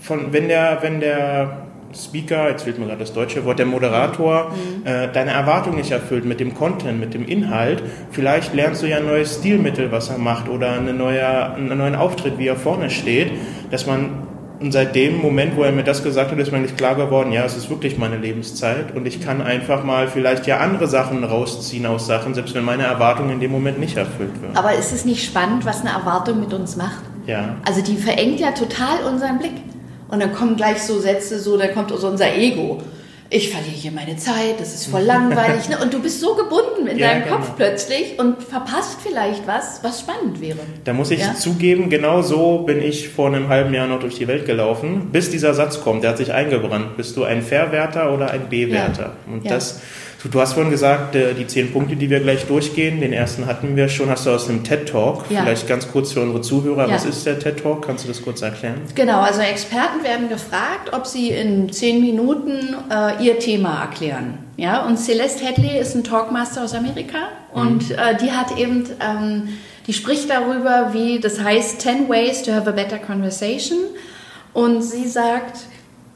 von, 0.00 0.32
wenn 0.32 0.48
der, 0.48 0.78
wenn 0.80 0.98
der 0.98 1.68
Speaker, 1.94 2.48
jetzt 2.48 2.62
fehlt 2.62 2.78
mir 2.78 2.86
gerade 2.86 3.00
das 3.00 3.12
deutsche 3.12 3.44
Wort, 3.44 3.58
der 3.58 3.66
Moderator, 3.66 4.50
mhm. 4.50 4.86
äh, 4.86 5.08
deine 5.12 5.32
Erwartung 5.32 5.76
nicht 5.76 5.90
erfüllt 5.90 6.24
mit 6.24 6.40
dem 6.40 6.54
Content, 6.54 7.00
mit 7.00 7.14
dem 7.14 7.26
Inhalt, 7.26 7.82
vielleicht 8.10 8.54
lernst 8.54 8.82
du 8.82 8.86
ja 8.86 8.98
ein 8.98 9.06
neues 9.06 9.38
Stilmittel, 9.38 9.92
was 9.92 10.08
er 10.08 10.18
macht 10.18 10.48
oder 10.48 10.72
eine 10.72 10.92
neue, 10.92 11.54
einen 11.54 11.78
neuen 11.78 11.94
Auftritt, 11.94 12.38
wie 12.38 12.48
er 12.48 12.56
vorne 12.56 12.90
steht, 12.90 13.30
dass 13.70 13.86
man 13.86 14.26
und 14.62 14.70
seit 14.70 14.94
dem 14.94 15.20
Moment, 15.20 15.56
wo 15.56 15.64
er 15.64 15.72
mir 15.72 15.82
das 15.82 16.04
gesagt 16.04 16.30
hat, 16.30 16.38
ist 16.38 16.52
mir 16.52 16.60
nicht 16.60 16.78
klar 16.78 16.94
geworden, 16.94 17.32
ja, 17.32 17.44
es 17.44 17.56
ist 17.56 17.68
wirklich 17.68 17.98
meine 17.98 18.16
Lebenszeit 18.16 18.94
und 18.94 19.06
ich 19.06 19.20
kann 19.20 19.42
einfach 19.42 19.82
mal 19.82 20.06
vielleicht 20.06 20.46
ja 20.46 20.58
andere 20.58 20.86
Sachen 20.86 21.24
rausziehen 21.24 21.84
aus 21.84 22.06
Sachen, 22.06 22.32
selbst 22.34 22.54
wenn 22.54 22.64
meine 22.64 22.84
Erwartung 22.84 23.30
in 23.30 23.40
dem 23.40 23.50
Moment 23.50 23.80
nicht 23.80 23.96
erfüllt 23.96 24.40
wird. 24.40 24.56
Aber 24.56 24.72
ist 24.74 24.92
es 24.92 25.04
nicht 25.04 25.24
spannend, 25.24 25.66
was 25.66 25.80
eine 25.80 25.90
Erwartung 25.90 26.38
mit 26.38 26.54
uns 26.54 26.76
macht? 26.76 27.02
Ja. 27.26 27.56
Also 27.66 27.82
die 27.82 27.96
verengt 27.96 28.38
ja 28.38 28.52
total 28.52 29.04
unseren 29.10 29.38
Blick. 29.38 29.52
Und 30.12 30.20
dann 30.20 30.34
kommen 30.34 30.56
gleich 30.56 30.82
so 30.82 30.98
Sätze, 30.98 31.40
so, 31.40 31.56
da 31.56 31.68
kommt 31.68 31.88
so 31.90 32.06
unser 32.06 32.36
Ego. 32.36 32.82
Ich 33.30 33.48
verliere 33.48 33.74
hier 33.74 33.92
meine 33.92 34.14
Zeit, 34.18 34.60
das 34.60 34.74
ist 34.74 34.84
voll 34.84 35.00
langweilig. 35.06 35.70
Ne? 35.70 35.78
Und 35.82 35.94
du 35.94 36.02
bist 36.02 36.20
so 36.20 36.34
gebunden 36.34 36.86
in 36.86 36.98
ja, 36.98 37.08
deinem 37.08 37.24
genau. 37.24 37.36
Kopf 37.36 37.52
plötzlich 37.56 38.18
und 38.18 38.42
verpasst 38.42 38.98
vielleicht 39.02 39.46
was, 39.46 39.82
was 39.82 40.00
spannend 40.00 40.42
wäre. 40.42 40.58
Da 40.84 40.92
muss 40.92 41.10
ich 41.10 41.20
ja? 41.20 41.34
zugeben, 41.34 41.88
genau 41.88 42.20
so 42.20 42.58
bin 42.58 42.82
ich 42.82 43.08
vor 43.08 43.28
einem 43.28 43.48
halben 43.48 43.72
Jahr 43.72 43.86
noch 43.86 44.00
durch 44.00 44.16
die 44.16 44.28
Welt 44.28 44.44
gelaufen, 44.44 45.08
bis 45.12 45.30
dieser 45.30 45.54
Satz 45.54 45.80
kommt, 45.80 46.02
der 46.02 46.10
hat 46.10 46.18
sich 46.18 46.34
eingebrannt. 46.34 46.98
Bist 46.98 47.16
du 47.16 47.24
ein 47.24 47.40
Verwerter 47.40 48.12
oder 48.12 48.32
ein 48.32 48.50
Bewerter? 48.50 49.16
Ja. 49.26 49.32
Und 49.32 49.50
das 49.50 49.80
Du, 50.22 50.28
du, 50.28 50.40
hast 50.40 50.52
vorhin 50.52 50.70
gesagt, 50.70 51.16
äh, 51.16 51.34
die 51.34 51.48
zehn 51.48 51.72
Punkte, 51.72 51.96
die 51.96 52.08
wir 52.08 52.20
gleich 52.20 52.46
durchgehen, 52.46 53.00
den 53.00 53.12
ersten 53.12 53.46
hatten 53.46 53.74
wir 53.74 53.88
schon, 53.88 54.08
hast 54.08 54.24
du 54.24 54.30
aus 54.30 54.46
dem 54.46 54.62
TED 54.62 54.88
Talk. 54.88 55.24
Ja. 55.30 55.42
Vielleicht 55.42 55.66
ganz 55.66 55.90
kurz 55.90 56.12
für 56.12 56.20
unsere 56.20 56.40
Zuhörer, 56.42 56.86
ja. 56.86 56.94
was 56.94 57.04
ist 57.04 57.26
der 57.26 57.40
TED 57.40 57.60
Talk? 57.60 57.84
Kannst 57.84 58.04
du 58.04 58.08
das 58.08 58.22
kurz 58.22 58.40
erklären? 58.40 58.82
Genau, 58.94 59.20
also 59.20 59.40
Experten 59.40 60.04
werden 60.04 60.28
gefragt, 60.28 60.92
ob 60.92 61.06
sie 61.08 61.30
in 61.30 61.72
zehn 61.72 62.00
Minuten 62.00 62.76
äh, 62.88 63.24
ihr 63.24 63.40
Thema 63.40 63.80
erklären. 63.80 64.38
Ja, 64.56 64.86
und 64.86 64.96
Celeste 64.96 65.44
Hadley 65.44 65.80
ist 65.80 65.96
ein 65.96 66.04
Talkmaster 66.04 66.62
aus 66.62 66.74
Amerika 66.74 67.18
mhm. 67.52 67.60
und 67.60 67.90
äh, 67.90 68.16
die 68.22 68.30
hat 68.30 68.56
eben, 68.56 68.88
ähm, 69.00 69.48
die 69.88 69.92
spricht 69.92 70.30
darüber, 70.30 70.90
wie 70.92 71.18
das 71.18 71.40
heißt, 71.40 71.80
10 71.80 72.08
Ways 72.08 72.42
to 72.44 72.52
have 72.52 72.68
a 72.68 72.72
better 72.72 72.98
conversation. 72.98 73.78
Und 74.52 74.82
sie 74.82 75.08
sagt, 75.08 75.62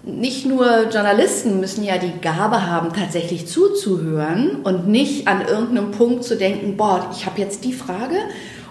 nicht 0.07 0.47
nur 0.47 0.89
Journalisten 0.89 1.59
müssen 1.59 1.83
ja 1.83 1.99
die 1.99 2.21
Gabe 2.21 2.71
haben, 2.71 2.93
tatsächlich 2.93 3.49
zuzuhören 3.49 4.63
und 4.63 4.87
nicht 4.87 5.27
an 5.27 5.43
irgendeinem 5.43 5.91
Punkt 5.91 6.23
zu 6.23 6.37
denken, 6.37 6.77
boah, 6.77 7.11
ich 7.13 7.27
habe 7.27 7.41
jetzt 7.41 7.65
die 7.65 7.73
Frage 7.73 8.17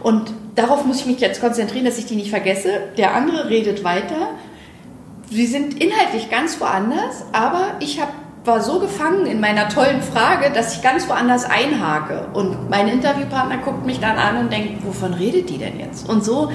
und 0.02 0.32
darauf 0.56 0.86
muss 0.86 1.02
ich 1.02 1.06
mich 1.06 1.20
jetzt 1.20 1.42
konzentrieren, 1.42 1.84
dass 1.84 1.98
ich 1.98 2.06
die 2.06 2.16
nicht 2.16 2.30
vergesse. 2.30 2.70
Der 2.98 3.14
andere 3.14 3.50
redet 3.50 3.84
weiter. 3.84 4.30
Sie 5.30 5.46
sind 5.46 5.82
inhaltlich 5.84 6.30
ganz 6.30 6.60
woanders, 6.62 7.26
aber 7.34 7.76
ich 7.82 8.00
hab, 8.00 8.14
war 8.46 8.62
so 8.62 8.80
gefangen 8.80 9.26
in 9.26 9.42
meiner 9.42 9.68
tollen 9.68 10.02
Frage, 10.02 10.52
dass 10.54 10.76
ich 10.76 10.84
ganz 10.84 11.10
woanders 11.10 11.44
einhake. 11.44 12.28
Und 12.34 12.70
mein 12.70 12.88
Interviewpartner 12.88 13.58
guckt 13.58 13.86
mich 13.86 14.00
dann 14.00 14.18
an 14.18 14.38
und 14.38 14.54
denkt, 14.54 14.86
wovon 14.86 15.14
redet 15.14 15.50
die 15.50 15.58
denn 15.58 15.80
jetzt? 15.80 16.08
Und 16.08 16.24
so 16.24 16.50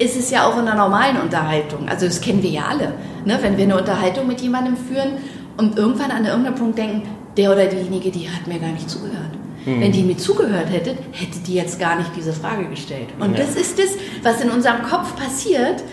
ist 0.00 0.16
es 0.16 0.30
ja 0.30 0.46
auch 0.46 0.54
in 0.54 0.66
einer 0.66 0.74
normalen 0.74 1.18
Unterhaltung. 1.18 1.88
Also 1.88 2.06
das 2.06 2.20
kennen 2.20 2.42
wir 2.42 2.50
ja 2.50 2.64
alle. 2.68 2.94
Ne? 3.24 3.38
Wenn 3.42 3.56
wir 3.56 3.64
eine 3.64 3.76
Unterhaltung 3.76 4.26
mit 4.26 4.40
jemandem 4.40 4.76
führen 4.76 5.18
und 5.58 5.78
irgendwann 5.78 6.10
an 6.10 6.24
irgendeinem 6.24 6.54
Punkt 6.54 6.78
denken, 6.78 7.02
der 7.36 7.52
oder 7.52 7.66
diejenige, 7.66 8.10
die 8.10 8.28
hat 8.28 8.46
mir 8.46 8.58
gar 8.58 8.72
nicht 8.72 8.88
zugehört. 8.88 9.30
Mhm. 9.66 9.80
Wenn 9.80 9.92
die 9.92 10.02
mir 10.02 10.16
zugehört 10.16 10.70
hätte, 10.70 10.96
hätte 11.12 11.38
die 11.46 11.54
jetzt 11.54 11.78
gar 11.78 11.96
nicht 11.96 12.10
diese 12.16 12.32
Frage 12.32 12.66
gestellt. 12.68 13.08
Und 13.18 13.36
ja. 13.36 13.44
das 13.44 13.56
ist 13.56 13.78
das, 13.78 13.90
was 14.22 14.40
in 14.40 14.50
unserem 14.50 14.82
Kopf 14.82 15.14
passiert. 15.16 15.84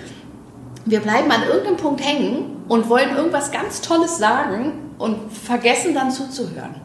Wir 0.85 1.01
bleiben 1.01 1.29
an 1.29 1.43
irgendeinem 1.43 1.75
Punkt 1.75 2.01
hängen 2.01 2.63
und 2.69 2.87
wollen 2.87 3.13
irgendwas 3.13 3.51
ganz 3.51 3.81
Tolles 3.81 4.17
sagen 4.17 4.71
und 4.97 5.33
vergessen 5.33 5.93
dann 5.93 6.11
zuzuhören. 6.11 6.75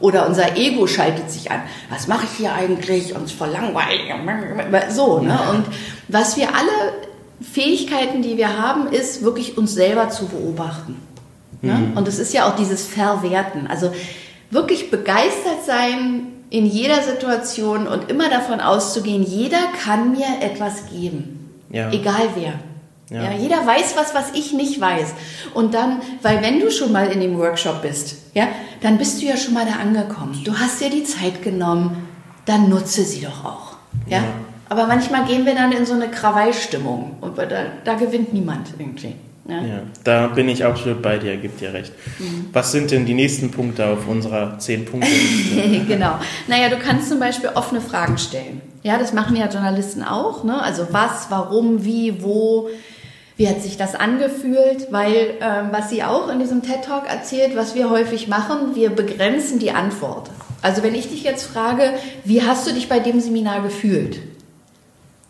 Oder 0.00 0.26
unser 0.26 0.56
Ego 0.56 0.86
schaltet 0.86 1.30
sich 1.30 1.50
an. 1.50 1.62
Was 1.90 2.06
mache 2.06 2.24
ich 2.24 2.38
hier 2.38 2.52
eigentlich? 2.52 3.14
Und 3.14 3.24
es 3.24 3.32
voll 3.32 3.48
langweilig. 3.48 4.12
So, 4.90 5.20
ne? 5.20 5.38
Und 5.50 5.66
was 6.08 6.36
wir 6.36 6.48
alle 6.48 6.92
Fähigkeiten, 7.40 8.22
die 8.22 8.36
wir 8.36 8.58
haben, 8.58 8.88
ist 8.88 9.22
wirklich 9.22 9.56
uns 9.58 9.74
selber 9.74 10.08
zu 10.10 10.26
beobachten. 10.26 10.96
Ne? 11.62 11.74
Mhm. 11.74 11.96
Und 11.96 12.08
es 12.08 12.18
ist 12.18 12.32
ja 12.32 12.48
auch 12.48 12.56
dieses 12.56 12.86
Verwerten. 12.86 13.66
Also 13.66 13.92
wirklich 14.50 14.90
begeistert 14.90 15.64
sein 15.66 16.28
in 16.50 16.66
jeder 16.66 17.02
Situation 17.02 17.86
und 17.86 18.10
immer 18.10 18.30
davon 18.30 18.60
auszugehen, 18.60 19.22
jeder 19.22 19.60
kann 19.84 20.12
mir 20.12 20.26
etwas 20.40 20.86
geben. 20.90 21.60
Ja. 21.70 21.90
Egal 21.90 22.28
wer. 22.34 22.54
Ja. 23.10 23.24
ja. 23.24 23.32
jeder 23.32 23.66
weiß 23.66 23.94
was, 23.96 24.14
was 24.14 24.32
ich 24.34 24.52
nicht 24.52 24.80
weiß. 24.80 25.14
Und 25.54 25.74
dann, 25.74 26.00
weil 26.22 26.42
wenn 26.42 26.60
du 26.60 26.70
schon 26.70 26.92
mal 26.92 27.08
in 27.08 27.20
dem 27.20 27.38
Workshop 27.38 27.82
bist, 27.82 28.16
ja, 28.34 28.48
dann 28.80 28.98
bist 28.98 29.20
du 29.20 29.26
ja 29.26 29.36
schon 29.36 29.54
mal 29.54 29.66
da 29.66 29.80
angekommen. 29.80 30.40
Du 30.44 30.54
hast 30.56 30.80
dir 30.80 30.90
die 30.90 31.04
Zeit 31.04 31.42
genommen, 31.42 32.08
dann 32.44 32.68
nutze 32.68 33.04
sie 33.04 33.22
doch 33.22 33.44
auch. 33.44 33.76
Ja. 34.06 34.18
ja. 34.18 34.24
Aber 34.68 34.86
manchmal 34.86 35.24
gehen 35.24 35.46
wir 35.46 35.54
dann 35.54 35.72
in 35.72 35.86
so 35.86 35.94
eine 35.94 36.08
Krawallstimmung 36.08 37.16
und 37.20 37.38
da, 37.38 37.46
da 37.84 37.94
gewinnt 37.94 38.34
niemand 38.34 38.68
irgendwie. 38.78 39.14
Ja. 39.48 39.62
ja. 39.62 39.80
da 40.04 40.26
bin 40.26 40.46
ich 40.50 40.62
absolut 40.62 41.00
bei 41.00 41.16
dir, 41.16 41.38
gibt 41.38 41.62
dir 41.62 41.72
recht. 41.72 41.92
Mhm. 42.18 42.50
Was 42.52 42.70
sind 42.70 42.90
denn 42.90 43.06
die 43.06 43.14
nächsten 43.14 43.50
Punkte 43.50 43.86
auf 43.86 44.06
unserer 44.06 44.58
zehn 44.58 44.84
Punkte? 44.84 45.08
genau. 45.88 46.18
Naja, 46.48 46.68
du 46.68 46.76
kannst 46.76 47.08
zum 47.08 47.18
Beispiel 47.18 47.48
offene 47.54 47.80
Fragen 47.80 48.18
stellen. 48.18 48.60
Ja, 48.82 48.98
das 48.98 49.14
machen 49.14 49.36
ja 49.36 49.48
Journalisten 49.48 50.02
auch. 50.02 50.44
Ne? 50.44 50.60
Also 50.62 50.88
was, 50.90 51.30
warum, 51.30 51.84
wie, 51.84 52.22
wo. 52.22 52.68
Wie 53.38 53.48
hat 53.48 53.62
sich 53.62 53.76
das 53.76 53.94
angefühlt? 53.94 54.88
Weil 54.90 55.34
ähm, 55.40 55.68
was 55.70 55.90
sie 55.90 56.02
auch 56.02 56.28
in 56.28 56.40
diesem 56.40 56.60
TED 56.60 56.84
Talk 56.84 57.08
erzählt, 57.08 57.54
was 57.54 57.76
wir 57.76 57.88
häufig 57.88 58.26
machen, 58.26 58.74
wir 58.74 58.90
begrenzen 58.90 59.60
die 59.60 59.70
Antwort. 59.70 60.28
Also 60.60 60.82
wenn 60.82 60.96
ich 60.96 61.08
dich 61.08 61.22
jetzt 61.22 61.44
frage, 61.44 61.92
wie 62.24 62.42
hast 62.42 62.66
du 62.66 62.74
dich 62.74 62.88
bei 62.88 62.98
dem 62.98 63.20
Seminar 63.20 63.62
gefühlt? 63.62 64.18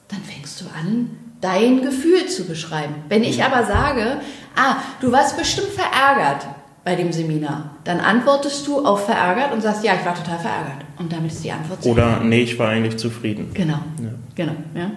Dann 0.09 0.23
fängst 0.23 0.59
du 0.63 0.65
an, 0.75 1.11
dein 1.43 1.83
Gefühl 1.83 2.27
zu 2.27 2.47
beschreiben. 2.47 2.95
Wenn 3.11 3.25
ich 3.25 3.45
aber 3.45 3.67
sage, 3.67 4.23
ah, 4.57 4.77
du 5.03 5.13
warst 5.13 5.37
bestimmt 5.37 5.69
verärgert 5.69 6.47
bei 6.85 6.97
dem 6.97 7.13
Seminar, 7.13 7.73
dann 7.85 8.01
antwortest 8.01 8.67
du 8.67 8.87
auf 8.87 9.05
verärgert 9.05 9.53
und 9.53 9.61
sagst, 9.61 9.85
ja, 9.85 9.93
ich 10.01 10.07
war 10.07 10.15
total 10.15 10.39
verärgert. 10.39 10.87
Und 10.99 11.13
damit 11.13 11.31
ist 11.31 11.45
die 11.45 11.53
Antwort 11.53 11.85
Oder 11.85 12.21
nee, 12.21 12.41
ich 12.41 12.59
war 12.59 12.71
eigentlich 12.71 12.97
zufrieden. 12.97 13.51
Genau, 13.53 13.81
ja. 14.03 14.15
genau, 14.35 14.55
ja. 14.75 14.93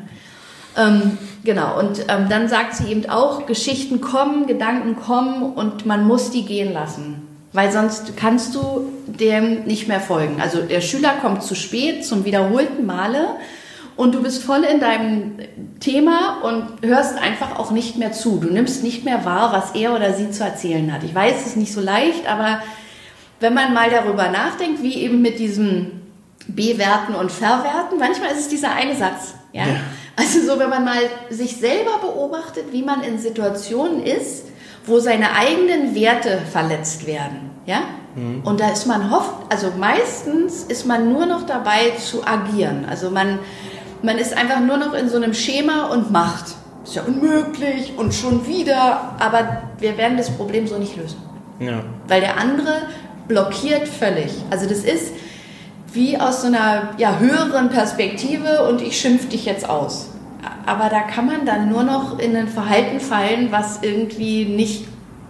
Ähm, 0.78 1.18
genau, 1.44 1.80
und 1.80 2.06
ähm, 2.08 2.28
dann 2.30 2.48
sagt 2.48 2.75
sie 2.75 2.92
eben 2.92 3.10
auch, 3.10 3.46
Geschichten 3.46 4.01
kommen, 4.01 4.48
Gedanken 4.48 4.96
kommen 4.96 5.54
und 5.54 5.86
man 5.86 6.08
muss 6.08 6.32
die 6.32 6.46
gehen 6.46 6.74
lassen. 6.74 7.28
Weil 7.54 7.72
sonst 7.72 8.16
kannst 8.16 8.56
du 8.56 8.90
dem 9.08 9.66
nicht 9.66 9.90
mehr 9.90 10.00
folgen. 10.00 10.40
Also 10.42 10.62
der 10.62 10.80
Schüler 10.80 11.16
kommt 11.22 11.44
zu 11.44 11.54
spät 11.54 12.06
zum 12.06 12.24
wiederholten 12.24 12.86
Male 12.86 13.36
und 13.98 14.16
du 14.16 14.24
bist 14.24 14.42
voll 14.42 14.63
in 14.63 14.80
deinem 14.80 15.34
Thema 15.82 16.42
und 16.44 16.88
hörst 16.88 17.18
einfach 17.18 17.60
auch 17.60 17.72
nicht 17.72 17.98
mehr 17.98 18.13
zu. 18.13 18.38
Du 18.38 18.50
nimmst 18.50 18.84
nicht 18.84 19.04
mehr 19.04 19.25
wahr, 19.25 19.51
was 19.51 19.75
er 19.75 19.94
oder 19.94 20.13
sie 20.13 20.32
zu 20.32 20.46
erzählen 20.46 20.94
hat. 20.94 21.04
Ich 21.04 21.13
weiß, 21.13 21.42
es 21.42 21.48
ist 21.48 21.58
nicht 21.58 21.74
so 21.74 21.82
leicht, 21.82 22.25
aber 22.25 22.62
wenn 23.42 23.54
man 23.54 23.74
mal 23.74 23.90
darüber 23.90 24.30
nachdenkt, 24.30 24.82
wie 24.82 24.96
eben 24.96 25.22
mit 25.22 25.40
diesem 25.40 25.92
Bewerten 26.48 27.16
und 27.16 27.32
Verwerten, 27.32 28.00
manchmal 28.00 28.32
ist 28.32 28.40
es 28.40 28.48
dieser 28.48 28.72
eine 28.74 28.96
Satz. 28.96 29.34
Ja? 29.51 29.68
ja. 29.68 29.75
Also 30.22 30.46
so, 30.46 30.60
wenn 30.60 30.70
man 30.70 30.86
mal 30.86 31.01
sich 31.30 31.58
selber 31.58 31.98
beobachtet, 32.00 32.66
wie 32.72 32.84
man 32.84 33.01
in 33.01 33.18
Situationen 33.18 34.04
ist, 34.04 34.46
wo 34.86 35.00
seine 35.00 35.36
eigenen 35.36 35.96
Werte 35.96 36.42
verletzt 36.51 37.08
werden. 37.08 37.50
Ja? 37.66 37.82
Mhm. 38.16 38.42
Und 38.44 38.60
da 38.60 38.70
ist 38.70 38.86
man 38.86 39.10
hofft, 39.10 39.34
also 39.50 39.72
meistens 39.78 40.63
ist 40.63 40.86
man 40.86 41.12
nur 41.12 41.25
noch 41.25 41.46
dabei 41.46 41.92
zu 41.98 42.25
agieren. 42.25 42.86
Also 42.90 43.10
man 43.10 43.40
man 44.04 44.18
ist 44.18 44.36
einfach 44.36 44.60
nur 44.60 44.78
noch 44.78 44.94
in 44.94 45.10
so 45.10 45.18
einem 45.18 45.34
Schema 45.34 45.88
und 45.88 46.12
macht. 46.12 46.56
Ist 46.84 46.96
ja 46.96 47.04
unmöglich 47.04 47.94
und 47.98 48.13
schon 48.13 48.48
wieder, 48.48 49.16
aber 49.20 49.63
wir 49.78 49.98
werden 49.98 50.18
das 50.18 50.32
Problem 50.32 50.68
so 50.68 50.78
nicht 50.78 50.98
lösen. 50.98 51.22
Ja. 51.60 51.84
Weil 52.08 52.22
der 52.22 52.38
andere 52.38 52.88
blockiert 53.28 53.88
völlig. 53.88 54.32
Also 54.50 54.68
das 54.68 54.80
ist 54.80 55.13
wie 55.94 56.18
aus 56.18 56.42
so 56.42 56.48
einer 56.48 56.90
ja, 56.98 57.20
höheren 57.20 57.70
Perspektive 57.70 58.68
und 58.68 58.82
ich 58.82 59.00
schimpf 59.00 59.30
dich 59.30 59.46
jetzt 59.46 59.70
aus. 59.70 60.10
Aber 60.66 60.90
da 60.90 61.02
kann 61.02 61.26
man 61.26 61.46
dann 61.46 61.70
nur 61.70 61.84
noch 61.84 62.20
in 62.20 62.36
ein 62.36 62.48
Verhalten 62.48 63.00
fallen, 63.00 63.52
was 63.52 63.84
irgendwie 63.84 64.46
nicht, 64.46 64.86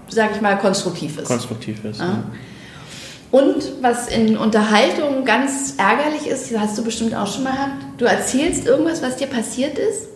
sag 0.08 0.32
ich 0.36 0.41
mal, 0.41 0.58
konstruktiv 0.58 1.18
ist. 1.18 1.27
Konstruktiv 1.27 1.84
ist. 1.84 2.00
Ja. 2.00 2.08
Ja. 2.08 2.24
Und 3.32 3.82
was 3.82 4.10
in 4.10 4.38
Unterhaltung 4.38 5.24
ganz 5.24 5.75
ärgerlich 5.77 6.27
ist, 6.27 6.51
das 6.51 6.60
hast 6.60 6.77
du 6.77 6.84
bestimmt 6.84 7.15
auch 7.15 7.27
schon 7.27 7.44
mal 7.44 7.53
gehabt, 7.53 7.84
du 7.98 8.06
erzählst 8.06 8.68
irgendwas, 8.68 9.01
was 9.01 9.15
dir 9.15 9.27
passiert 9.27 9.77
ist 9.77 10.10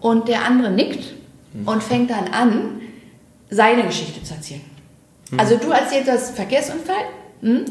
und 0.00 0.28
der 0.28 0.46
andere 0.46 0.70
nickt 0.70 1.14
mhm. 1.52 1.68
und 1.68 1.82
fängt 1.82 2.10
dann 2.10 2.28
an, 2.28 2.80
seine 3.50 3.84
Geschichte 3.84 4.22
zu 4.22 4.34
erzählen. 4.34 4.62
Mhm. 5.30 5.40
Also 5.40 5.56
du 5.56 5.70
erzählst 5.70 6.08
das 6.08 6.30
Verkehrsunfall. 6.30 7.04
Hm? 7.42 7.66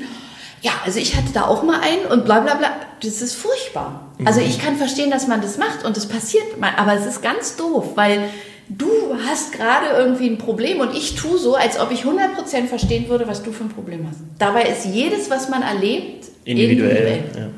Ja, 0.61 0.71
also 0.85 0.99
ich 0.99 1.15
hatte 1.15 1.33
da 1.33 1.45
auch 1.45 1.63
mal 1.63 1.79
einen 1.81 2.05
und 2.05 2.25
bla 2.25 2.39
bla 2.39 2.55
bla. 2.55 2.69
Das 3.01 3.21
ist 3.21 3.35
furchtbar. 3.35 4.07
Also 4.25 4.41
mhm. 4.41 4.47
ich 4.47 4.59
kann 4.59 4.75
verstehen, 4.75 5.11
dass 5.11 5.27
man 5.27 5.41
das 5.41 5.57
macht 5.57 5.85
und 5.85 5.97
das 5.97 6.07
passiert 6.07 6.59
mal, 6.59 6.71
aber 6.77 6.93
es 6.93 7.05
ist 7.05 7.21
ganz 7.21 7.55
doof, 7.55 7.91
weil 7.95 8.29
du 8.69 8.87
hast 9.27 9.53
gerade 9.53 9.87
irgendwie 9.97 10.29
ein 10.29 10.37
Problem 10.37 10.79
und 10.79 10.93
ich 10.93 11.15
tue 11.15 11.37
so, 11.37 11.55
als 11.55 11.79
ob 11.79 11.91
ich 11.91 12.03
100% 12.03 12.67
verstehen 12.67 13.07
würde, 13.09 13.27
was 13.27 13.43
du 13.43 13.51
für 13.51 13.63
ein 13.63 13.69
Problem 13.69 14.05
hast. 14.09 14.19
Dabei 14.39 14.63
ist 14.63 14.85
jedes, 14.85 15.29
was 15.29 15.49
man 15.49 15.61
erlebt, 15.61 16.25
individuell. 16.43 16.97
individuell. 16.97 17.23
Ja. 17.37 17.49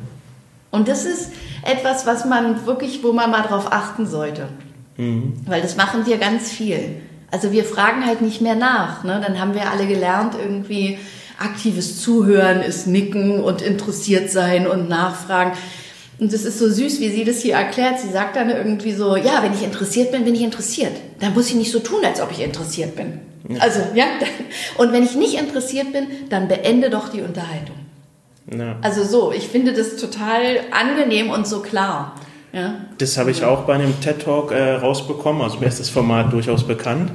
Und 0.71 0.87
das 0.87 1.05
ist 1.05 1.31
etwas, 1.63 2.05
was 2.05 2.25
man 2.25 2.65
wirklich, 2.65 3.03
wo 3.03 3.11
man 3.11 3.31
mal 3.31 3.41
drauf 3.41 3.71
achten 3.71 4.05
sollte. 4.05 4.47
Mhm. 4.97 5.33
Weil 5.45 5.61
das 5.61 5.77
machen 5.77 6.05
wir 6.05 6.17
ganz 6.17 6.51
viel. 6.51 7.01
Also 7.31 7.51
wir 7.51 7.63
fragen 7.63 8.05
halt 8.05 8.21
nicht 8.21 8.41
mehr 8.41 8.55
nach. 8.55 9.03
Ne? 9.03 9.21
Dann 9.25 9.39
haben 9.39 9.53
wir 9.53 9.71
alle 9.71 9.87
gelernt, 9.87 10.35
irgendwie 10.39 10.99
aktives 11.39 12.01
Zuhören 12.01 12.61
ist 12.61 12.87
Nicken 12.87 13.41
und 13.41 13.61
interessiert 13.61 14.31
sein 14.31 14.67
und 14.67 14.89
nachfragen. 14.89 15.57
Und 16.19 16.33
es 16.33 16.43
ist 16.43 16.59
so 16.59 16.69
süß, 16.69 16.99
wie 16.99 17.09
sie 17.09 17.23
das 17.23 17.41
hier 17.41 17.55
erklärt. 17.55 17.99
Sie 17.99 18.09
sagt 18.09 18.35
dann 18.35 18.49
irgendwie 18.49 18.91
so, 18.91 19.15
ja, 19.15 19.41
wenn 19.41 19.53
ich 19.53 19.63
interessiert 19.63 20.11
bin, 20.11 20.25
bin 20.25 20.35
ich 20.35 20.41
interessiert. 20.41 20.91
Dann 21.19 21.33
muss 21.33 21.49
ich 21.49 21.55
nicht 21.55 21.71
so 21.71 21.79
tun, 21.79 22.03
als 22.03 22.19
ob 22.21 22.31
ich 22.31 22.41
interessiert 22.41 22.95
bin. 22.95 23.19
Ja. 23.47 23.61
Also, 23.61 23.79
ja. 23.95 24.05
Und 24.77 24.91
wenn 24.91 25.03
ich 25.03 25.15
nicht 25.15 25.39
interessiert 25.39 25.93
bin, 25.93 26.07
dann 26.29 26.49
beende 26.49 26.89
doch 26.89 27.09
die 27.09 27.21
Unterhaltung. 27.21 27.75
Ja. 28.51 28.75
Also 28.81 29.03
so, 29.03 29.31
ich 29.31 29.47
finde 29.47 29.73
das 29.73 29.95
total 29.95 30.41
angenehm 30.71 31.29
und 31.29 31.47
so 31.47 31.61
klar. 31.61 32.15
Ja. 32.51 32.85
Das 32.97 33.17
habe 33.17 33.31
ich 33.31 33.43
auch 33.43 33.61
bei 33.61 33.75
einem 33.75 33.99
TED 34.01 34.23
Talk 34.23 34.51
äh, 34.51 34.73
rausbekommen. 34.73 35.41
Also 35.41 35.59
mir 35.59 35.67
ist 35.67 35.79
das 35.79 35.89
Format 35.89 36.33
durchaus 36.33 36.65
bekannt. 36.65 37.11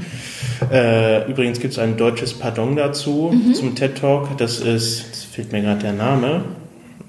Äh, 0.73 1.31
übrigens 1.31 1.61
gibt 1.61 1.73
es 1.73 1.79
ein 1.79 1.97
deutsches 1.97 2.35
Pardon 2.35 2.77
dazu 2.77 3.33
mhm. 3.33 3.55
zum 3.55 3.75
TED 3.75 3.99
Talk. 3.99 4.37
Das 4.39 4.61
ist, 4.61 5.11
das 5.11 5.25
fehlt 5.25 5.53
mir 5.53 5.63
gerade 5.63 5.81
der 5.81 5.93
Name. 5.93 6.45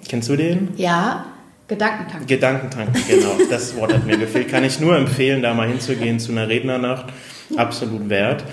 Kennst 0.07 0.29
du 0.29 0.35
den? 0.35 0.69
Ja. 0.77 1.25
Gedankentank. 1.67 2.27
Gedankentank, 2.27 2.89
genau. 3.07 3.37
Das 3.49 3.75
Wort 3.75 3.91
hat 3.91 4.05
mir 4.05 4.17
gefehlt. 4.17 4.49
Kann 4.49 4.63
ich 4.63 4.79
nur 4.79 4.95
empfehlen, 4.95 5.41
da 5.41 5.53
mal 5.55 5.67
hinzugehen 5.67 6.19
zu 6.19 6.31
einer 6.31 6.47
Rednernacht. 6.47 7.07
Absolut 7.57 8.07
wert. 8.09 8.43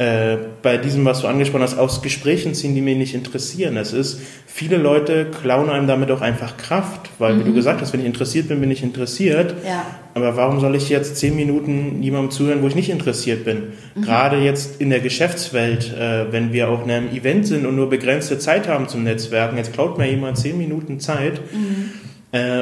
Äh, 0.00 0.38
bei 0.62 0.78
diesem, 0.78 1.04
was 1.04 1.20
du 1.20 1.26
angesprochen 1.26 1.60
hast, 1.60 1.76
aus 1.76 2.00
Gesprächen 2.00 2.54
ziehen, 2.54 2.74
die 2.74 2.80
mich 2.80 2.96
nicht 2.96 3.14
interessieren. 3.14 3.76
Es 3.76 3.92
ist, 3.92 4.22
viele 4.46 4.78
Leute 4.78 5.26
klauen 5.26 5.68
einem 5.68 5.86
damit 5.86 6.10
auch 6.10 6.22
einfach 6.22 6.56
Kraft, 6.56 7.10
weil, 7.18 7.34
mhm. 7.34 7.40
wie 7.40 7.44
du 7.44 7.50
mhm. 7.50 7.56
gesagt 7.56 7.82
hast, 7.82 7.92
wenn 7.92 8.00
ich 8.00 8.06
interessiert 8.06 8.48
bin, 8.48 8.62
bin 8.62 8.70
ich 8.70 8.82
interessiert. 8.82 9.54
Ja. 9.62 9.84
Aber 10.14 10.38
warum 10.38 10.58
soll 10.58 10.74
ich 10.74 10.88
jetzt 10.88 11.16
zehn 11.16 11.36
Minuten 11.36 12.02
jemandem 12.02 12.30
zuhören, 12.30 12.62
wo 12.62 12.68
ich 12.68 12.74
nicht 12.74 12.88
interessiert 12.88 13.44
bin? 13.44 13.74
Mhm. 13.94 14.00
Gerade 14.00 14.38
jetzt 14.38 14.80
in 14.80 14.88
der 14.88 15.00
Geschäftswelt, 15.00 15.92
äh, 15.92 16.32
wenn 16.32 16.54
wir 16.54 16.70
auf 16.70 16.82
einem 16.84 17.10
Event 17.10 17.46
sind 17.46 17.66
und 17.66 17.76
nur 17.76 17.90
begrenzte 17.90 18.38
Zeit 18.38 18.68
haben 18.68 18.88
zum 18.88 19.04
Netzwerken, 19.04 19.58
jetzt 19.58 19.74
klaut 19.74 19.98
mir 19.98 20.10
jemand 20.10 20.38
zehn 20.38 20.56
Minuten 20.56 20.98
Zeit. 20.98 21.42
Mhm 21.52 21.90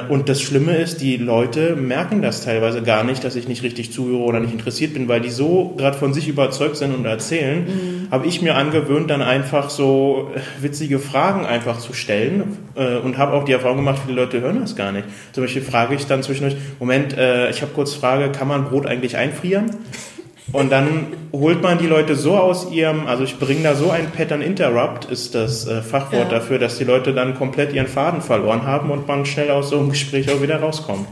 und 0.09 0.31
das 0.31 0.41
Schlimme 0.41 0.77
ist, 0.77 1.03
die 1.03 1.19
Leute 1.19 1.77
merken 1.77 2.23
das 2.23 2.43
teilweise 2.43 2.83
gar 2.83 3.05
nicht, 3.05 3.23
dass 3.23 3.37
ich 3.37 3.49
nicht 3.49 3.63
richtig 3.63 3.93
zuhöre 3.93 4.23
oder 4.23 4.41
nicht 4.41 4.55
interessiert 4.55 4.95
bin, 4.95 5.09
weil 5.09 5.21
die 5.21 5.29
so 5.29 5.75
gerade 5.77 5.99
von 5.99 6.15
sich 6.15 6.27
überzeugt 6.27 6.77
sind 6.77 6.95
und 6.95 7.05
erzählen. 7.05 7.65
Mhm. 7.67 8.11
Habe 8.11 8.27
ich 8.27 8.41
mir 8.41 8.55
angewöhnt, 8.55 9.11
dann 9.11 9.21
einfach 9.21 9.69
so 9.69 10.31
witzige 10.61 10.99
Fragen 10.99 11.45
einfach 11.45 11.81
zu 11.81 11.93
stellen 11.93 12.57
äh, 12.77 12.97
und 12.97 13.19
habe 13.19 13.35
auch 13.35 13.45
die 13.45 13.53
Erfahrung 13.53 13.77
gemacht, 13.77 14.01
viele 14.07 14.19
Leute 14.23 14.41
hören 14.41 14.61
das 14.61 14.75
gar 14.75 14.91
nicht. 14.91 15.05
Zum 15.33 15.45
Beispiel 15.45 15.61
frage 15.61 15.95
ich 15.95 16.07
dann 16.07 16.23
zwischendurch, 16.23 16.57
Moment, 16.79 17.17
äh, 17.19 17.51
ich 17.51 17.61
habe 17.61 17.73
kurz 17.75 17.93
Frage, 17.93 18.33
kann 18.33 18.49
man 18.49 18.65
Brot 18.65 18.87
eigentlich 18.87 19.19
einfrieren? 19.19 19.71
Und 20.53 20.73
dann 20.73 21.09
holt 21.33 21.63
man 21.63 21.79
die 21.79 21.87
Leute 21.87 22.17
so 22.17 22.37
aus 22.37 22.71
ihrem, 22.71 23.07
also 23.07 23.23
ich 23.23 23.39
bringe 23.39 23.63
da 23.63 23.75
so 23.75 23.91
ein 23.91 24.11
Pattern 24.11 24.41
Interrupt, 24.41 25.05
ist 25.05 25.35
das 25.35 25.67
äh, 25.67 25.83
Fachwort 25.83 26.33
ja. 26.33 26.39
dafür, 26.39 26.59
dass 26.59 26.79
die 26.79 26.85
Leute 26.85 27.13
dann 27.13 27.35
komplett 27.35 27.73
ihren 27.75 27.87
Faden 27.87 28.23
verloren 28.23 28.63
haben 28.63 28.91
und 28.91 29.07
man 29.07 29.27
schnell 29.27 29.51
aus 29.51 29.71
so 29.71 29.79
einem 29.79 29.91
Gespräch 29.91 30.31
auch 30.33 30.41
wieder 30.41 30.61
rauskommt. 30.61 31.07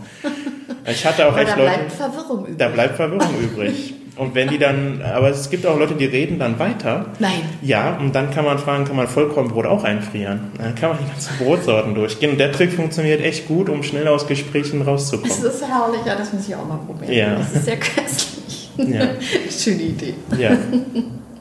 Ich 0.87 1.05
hatte 1.05 1.27
auch 1.27 1.33
aber 1.33 1.43
echt 1.43 1.53
da 1.53 1.57
Leute. 1.57 1.71
Da 1.77 1.79
bleibt 1.79 1.93
Verwirrung 1.93 2.41
übrig. 2.45 2.59
Da 2.59 2.69
bleibt 2.69 2.97
Verwirrung 2.97 3.41
übrig. 3.43 3.95
Und 4.17 4.35
wenn 4.35 4.49
die 4.49 4.57
dann, 4.57 5.03
aber 5.03 5.29
es 5.29 5.51
gibt 5.51 5.67
auch 5.67 5.79
Leute, 5.79 5.95
die 5.95 6.07
reden 6.07 6.39
dann 6.39 6.59
weiter. 6.59 7.07
Nein. 7.19 7.43
Ja, 7.61 7.99
und 7.99 8.15
dann 8.15 8.31
kann 8.31 8.47
man 8.47 8.59
fragen, 8.59 8.87
kann 8.87 8.97
man 8.97 9.09
Vollkornbrot 9.09 9.67
auch 9.67 9.85
einfrieren? 9.85 10.53
Dann 10.57 10.75
kann 10.75 10.91
man 10.91 10.99
die 11.05 11.11
ganzen 11.11 11.37
Brotsorten 11.37 11.95
durchgehen. 11.95 12.31
Und 12.31 12.39
der 12.39 12.51
Trick 12.51 12.73
funktioniert 12.73 13.21
echt 13.21 13.47
gut, 13.47 13.69
um 13.69 13.83
schnell 13.83 14.09
aus 14.09 14.27
Gesprächen 14.27 14.81
rauszukommen. 14.81 15.29
Das 15.29 15.55
ist 15.55 15.63
herrlich, 15.63 16.01
ja, 16.07 16.17
das 16.17 16.33
muss 16.33 16.49
ich 16.49 16.55
auch 16.55 16.67
mal 16.67 16.79
probieren. 16.79 17.13
Ja. 17.13 17.35
Das 17.35 17.53
ist 17.53 17.65
sehr 17.67 17.77
köstlich. 17.77 18.36
Ja. 18.79 19.09
Schöne 19.51 19.83
Idee. 19.83 20.15
Ja. 20.39 20.57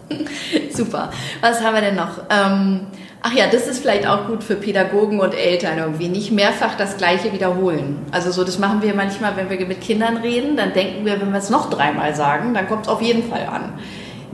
Super. 0.72 1.12
Was 1.42 1.62
haben 1.62 1.76
wir 1.76 1.82
denn 1.82 1.96
noch? 1.96 2.20
Ähm, 2.30 2.82
ach 3.22 3.34
ja, 3.34 3.46
das 3.52 3.68
ist 3.68 3.80
vielleicht 3.80 4.08
auch 4.08 4.28
gut 4.28 4.44
für 4.44 4.56
Pädagogen 4.56 5.20
und 5.20 5.34
Eltern 5.34 5.78
irgendwie. 5.78 6.08
Nicht 6.08 6.32
mehrfach 6.32 6.76
das 6.76 6.98
Gleiche 6.98 7.34
wiederholen. 7.34 7.98
Also 8.12 8.32
so, 8.32 8.44
das 8.44 8.60
machen 8.60 8.82
wir 8.82 8.94
manchmal, 8.94 9.36
wenn 9.36 9.50
wir 9.50 9.66
mit 9.66 9.82
Kindern 9.82 10.18
reden, 10.18 10.58
dann 10.58 10.74
denken 10.74 11.06
wir, 11.06 11.20
wenn 11.20 11.32
wir 11.32 11.40
es 11.40 11.50
noch 11.50 11.70
dreimal 11.70 12.16
sagen, 12.16 12.54
dann 12.54 12.68
kommt 12.68 12.84
es 12.84 12.88
auf 12.90 13.02
jeden 13.02 13.30
Fall 13.30 13.48
an. 13.48 13.74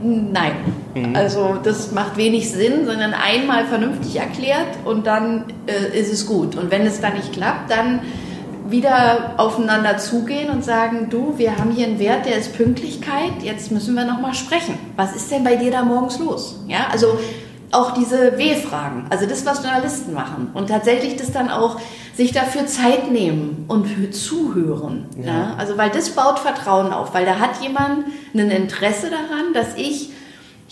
Nein. 0.02 0.52
Mhm. 0.94 1.14
Also 1.14 1.58
das 1.62 1.92
macht 1.92 2.16
wenig 2.16 2.50
Sinn, 2.50 2.86
sondern 2.86 3.14
einmal 3.14 3.66
vernünftig 3.66 4.16
erklärt 4.16 4.78
und 4.84 5.06
dann 5.06 5.44
äh, 5.66 5.98
ist 5.98 6.12
es 6.12 6.26
gut. 6.26 6.56
Und 6.56 6.70
wenn 6.70 6.82
es 6.82 7.00
dann 7.00 7.14
nicht 7.14 7.32
klappt, 7.32 7.70
dann 7.70 8.00
wieder 8.68 9.34
aufeinander 9.36 9.98
zugehen 9.98 10.50
und 10.50 10.64
sagen, 10.64 11.08
du, 11.10 11.34
wir 11.36 11.56
haben 11.58 11.70
hier 11.70 11.86
einen 11.86 11.98
Wert, 11.98 12.26
der 12.26 12.36
ist 12.36 12.56
Pünktlichkeit, 12.56 13.42
jetzt 13.42 13.70
müssen 13.70 13.94
wir 13.94 14.04
nochmal 14.04 14.34
sprechen. 14.34 14.78
Was 14.96 15.14
ist 15.14 15.30
denn 15.30 15.44
bei 15.44 15.56
dir 15.56 15.70
da 15.70 15.82
morgens 15.84 16.18
los? 16.18 16.60
Ja, 16.66 16.86
also 16.90 17.18
auch 17.70 17.92
diese 17.92 18.36
W-Fragen, 18.38 19.06
also 19.10 19.26
das, 19.26 19.46
was 19.46 19.62
Journalisten 19.62 20.12
machen 20.12 20.50
und 20.52 20.68
tatsächlich 20.68 21.16
das 21.16 21.32
dann 21.32 21.50
auch 21.50 21.80
sich 22.14 22.32
dafür 22.32 22.66
Zeit 22.66 23.10
nehmen 23.10 23.64
und 23.68 23.86
für 23.86 24.10
zuhören. 24.10 25.06
Ja. 25.18 25.26
ja. 25.26 25.54
Also 25.56 25.78
weil 25.78 25.90
das 25.90 26.10
baut 26.10 26.38
Vertrauen 26.38 26.92
auf, 26.92 27.14
weil 27.14 27.24
da 27.24 27.38
hat 27.38 27.62
jemand 27.62 28.04
ein 28.34 28.50
Interesse 28.50 29.08
daran, 29.08 29.54
dass 29.54 29.76
ich 29.76 30.10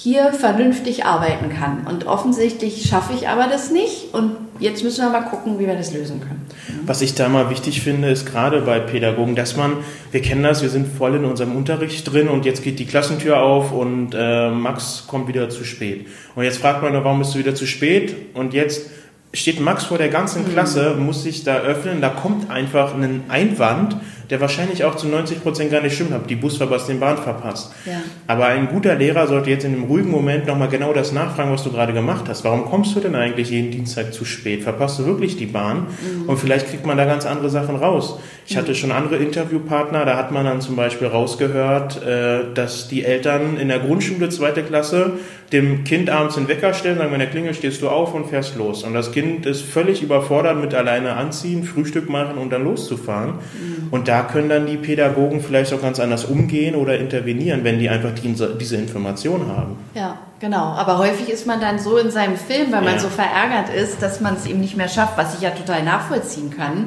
hier 0.02 0.32
vernünftig 0.32 1.04
arbeiten 1.04 1.50
kann. 1.50 1.86
Und 1.86 2.06
offensichtlich 2.06 2.88
schaffe 2.88 3.12
ich 3.14 3.28
aber 3.28 3.48
das 3.48 3.70
nicht. 3.70 4.14
Und 4.14 4.36
jetzt 4.60 4.84
müssen 4.84 5.04
wir 5.04 5.10
mal 5.10 5.28
gucken, 5.28 5.58
wie 5.58 5.66
wir 5.66 5.74
das 5.74 5.92
lösen 5.92 6.20
können. 6.20 6.46
Was 6.86 7.02
ich 7.02 7.14
da 7.14 7.28
mal 7.28 7.50
wichtig 7.50 7.80
finde, 7.80 8.08
ist 8.08 8.26
gerade 8.26 8.60
bei 8.60 8.78
Pädagogen, 8.78 9.34
dass 9.34 9.56
man, 9.56 9.78
wir 10.12 10.22
kennen 10.22 10.42
das, 10.42 10.62
wir 10.62 10.68
sind 10.68 10.86
voll 10.86 11.16
in 11.16 11.24
unserem 11.24 11.56
Unterricht 11.56 12.10
drin 12.10 12.28
und 12.28 12.44
jetzt 12.44 12.62
geht 12.62 12.78
die 12.78 12.86
Klassentür 12.86 13.42
auf 13.42 13.72
und 13.72 14.14
äh, 14.14 14.50
Max 14.50 15.04
kommt 15.06 15.28
wieder 15.28 15.48
zu 15.48 15.64
spät. 15.64 16.06
Und 16.34 16.44
jetzt 16.44 16.58
fragt 16.58 16.82
man, 16.82 16.92
warum 16.92 17.18
bist 17.18 17.34
du 17.34 17.38
wieder 17.38 17.54
zu 17.54 17.66
spät? 17.66 18.14
Und 18.34 18.54
jetzt 18.54 18.90
steht 19.32 19.60
Max 19.60 19.84
vor 19.84 19.98
der 19.98 20.08
ganzen 20.08 20.44
mhm. 20.44 20.52
Klasse, 20.52 20.94
muss 20.98 21.22
sich 21.22 21.44
da 21.44 21.58
öffnen, 21.58 22.00
da 22.00 22.08
kommt 22.08 22.50
einfach 22.50 22.94
ein 22.94 23.24
Einwand, 23.28 23.96
der 24.30 24.40
wahrscheinlich 24.40 24.84
auch 24.84 24.94
zu 24.94 25.08
90 25.08 25.42
Prozent 25.42 25.70
gar 25.70 25.82
nicht 25.82 25.94
stimmt, 25.94 26.12
habe 26.12 26.26
die 26.28 26.36
Bus 26.36 26.56
verpasst, 26.56 26.88
den 26.88 27.00
Bahn 27.00 27.18
verpasst. 27.18 27.72
Ja. 27.84 28.00
Aber 28.26 28.46
ein 28.46 28.68
guter 28.68 28.94
Lehrer 28.94 29.26
sollte 29.26 29.50
jetzt 29.50 29.64
in 29.64 29.74
einem 29.74 29.84
ruhigen 29.84 30.10
Moment 30.10 30.46
nochmal 30.46 30.68
genau 30.68 30.92
das 30.92 31.12
nachfragen, 31.12 31.52
was 31.52 31.64
du 31.64 31.72
gerade 31.72 31.92
gemacht 31.92 32.26
hast. 32.28 32.44
Warum 32.44 32.64
kommst 32.64 32.94
du 32.94 33.00
denn 33.00 33.16
eigentlich 33.16 33.50
jeden 33.50 33.70
Dienstag 33.70 34.12
zu 34.14 34.24
spät? 34.24 34.62
Verpasst 34.62 34.98
du 35.00 35.06
wirklich 35.06 35.36
die 35.36 35.46
Bahn? 35.46 35.88
Mhm. 35.88 36.28
Und 36.28 36.38
vielleicht 36.38 36.68
kriegt 36.68 36.86
man 36.86 36.96
da 36.96 37.04
ganz 37.04 37.26
andere 37.26 37.50
Sachen 37.50 37.76
raus. 37.76 38.20
Ich 38.46 38.56
hatte 38.56 38.74
schon 38.74 38.92
andere 38.92 39.16
Interviewpartner, 39.16 40.04
da 40.04 40.16
hat 40.16 40.32
man 40.32 40.44
dann 40.44 40.60
zum 40.60 40.76
Beispiel 40.76 41.08
rausgehört, 41.08 42.02
äh, 42.04 42.52
dass 42.54 42.88
die 42.88 43.04
Eltern 43.04 43.56
in 43.56 43.68
der 43.68 43.80
Grundschule, 43.80 44.28
zweite 44.28 44.62
Klasse, 44.62 45.12
dem 45.52 45.84
Kind 45.84 46.10
abends 46.10 46.36
den 46.36 46.48
Wecker 46.48 46.74
stellen, 46.74 46.98
sagen, 46.98 47.12
wenn 47.12 47.18
der 47.18 47.30
klingelt, 47.30 47.56
stehst 47.56 47.82
du 47.82 47.88
auf 47.88 48.14
und 48.14 48.26
fährst 48.26 48.56
los. 48.56 48.84
Und 48.84 48.94
das 48.94 49.12
Kind 49.12 49.46
ist 49.46 49.62
völlig 49.62 50.02
überfordert 50.02 50.60
mit 50.60 50.74
alleine 50.74 51.16
anziehen, 51.16 51.64
Frühstück 51.64 52.08
machen 52.08 52.38
und 52.38 52.50
dann 52.50 52.64
loszufahren. 52.64 53.34
Mhm. 53.34 53.88
Und 53.90 54.08
da 54.08 54.19
können 54.22 54.48
dann 54.48 54.66
die 54.66 54.76
Pädagogen 54.76 55.40
vielleicht 55.40 55.72
auch 55.72 55.82
ganz 55.82 56.00
anders 56.00 56.24
umgehen 56.24 56.74
oder 56.74 56.98
intervenieren, 56.98 57.64
wenn 57.64 57.78
die 57.78 57.88
einfach 57.88 58.10
die, 58.12 58.34
diese 58.58 58.76
Information 58.76 59.48
haben. 59.48 59.76
Ja, 59.94 60.18
genau. 60.38 60.74
Aber 60.74 60.98
häufig 60.98 61.28
ist 61.28 61.46
man 61.46 61.60
dann 61.60 61.78
so 61.78 61.96
in 61.96 62.10
seinem 62.10 62.36
Film, 62.36 62.72
weil 62.72 62.82
man 62.82 62.98
so 62.98 63.08
verärgert 63.08 63.74
ist, 63.74 64.02
dass 64.02 64.20
man 64.20 64.34
es 64.34 64.46
eben 64.46 64.60
nicht 64.60 64.76
mehr 64.76 64.88
schafft, 64.88 65.16
was 65.16 65.34
ich 65.34 65.40
ja 65.40 65.50
total 65.50 65.82
nachvollziehen 65.82 66.50
kann 66.50 66.86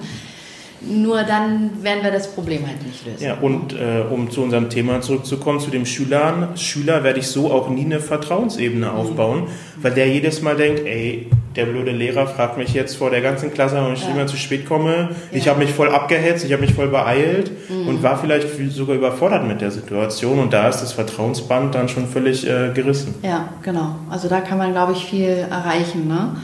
nur 0.85 1.23
dann 1.23 1.81
werden 1.81 2.03
wir 2.03 2.11
das 2.11 2.33
Problem 2.33 2.67
halt 2.67 2.85
nicht 2.85 3.05
lösen. 3.05 3.23
Ja, 3.23 3.35
und 3.35 3.73
äh, 3.73 4.03
um 4.09 4.29
zu 4.29 4.43
unserem 4.43 4.69
Thema 4.69 5.01
zurückzukommen, 5.01 5.59
zu 5.59 5.71
dem 5.71 5.85
Schülern, 5.85 6.57
Schüler 6.57 7.03
werde 7.03 7.19
ich 7.19 7.27
so 7.27 7.51
auch 7.51 7.69
nie 7.69 7.85
eine 7.85 7.99
Vertrauensebene 7.99 8.87
mhm. 8.87 8.91
aufbauen, 8.91 9.41
mhm. 9.43 9.47
weil 9.81 9.93
der 9.93 10.07
jedes 10.09 10.41
Mal 10.41 10.55
denkt, 10.55 10.81
ey, 10.85 11.29
der 11.55 11.65
blöde 11.65 11.91
Lehrer 11.91 12.27
fragt 12.27 12.57
mich 12.57 12.73
jetzt 12.73 12.97
vor 12.97 13.09
der 13.09 13.21
ganzen 13.21 13.53
Klasse, 13.53 13.75
warum 13.75 13.93
ich 13.93 14.03
ja. 14.03 14.09
immer 14.09 14.27
zu 14.27 14.37
spät 14.37 14.65
komme. 14.65 15.09
Ja. 15.31 15.37
Ich 15.37 15.47
habe 15.47 15.59
mich 15.59 15.71
voll 15.71 15.89
abgehetzt, 15.89 16.43
ich 16.45 16.51
habe 16.51 16.61
mich 16.61 16.73
voll 16.73 16.87
beeilt 16.87 17.51
mhm. 17.69 17.87
und 17.87 18.03
war 18.03 18.17
vielleicht 18.17 18.47
sogar 18.71 18.95
überfordert 18.95 19.47
mit 19.47 19.61
der 19.61 19.71
Situation 19.71 20.39
und 20.39 20.53
da 20.53 20.67
ist 20.67 20.81
das 20.81 20.93
Vertrauensband 20.93 21.75
dann 21.75 21.89
schon 21.89 22.07
völlig 22.07 22.47
äh, 22.47 22.71
gerissen. 22.73 23.15
Ja, 23.21 23.49
genau. 23.61 23.95
Also 24.09 24.27
da 24.27 24.41
kann 24.41 24.57
man, 24.57 24.71
glaube 24.71 24.93
ich, 24.93 25.05
viel 25.05 25.45
erreichen. 25.49 26.07
Ne? 26.07 26.35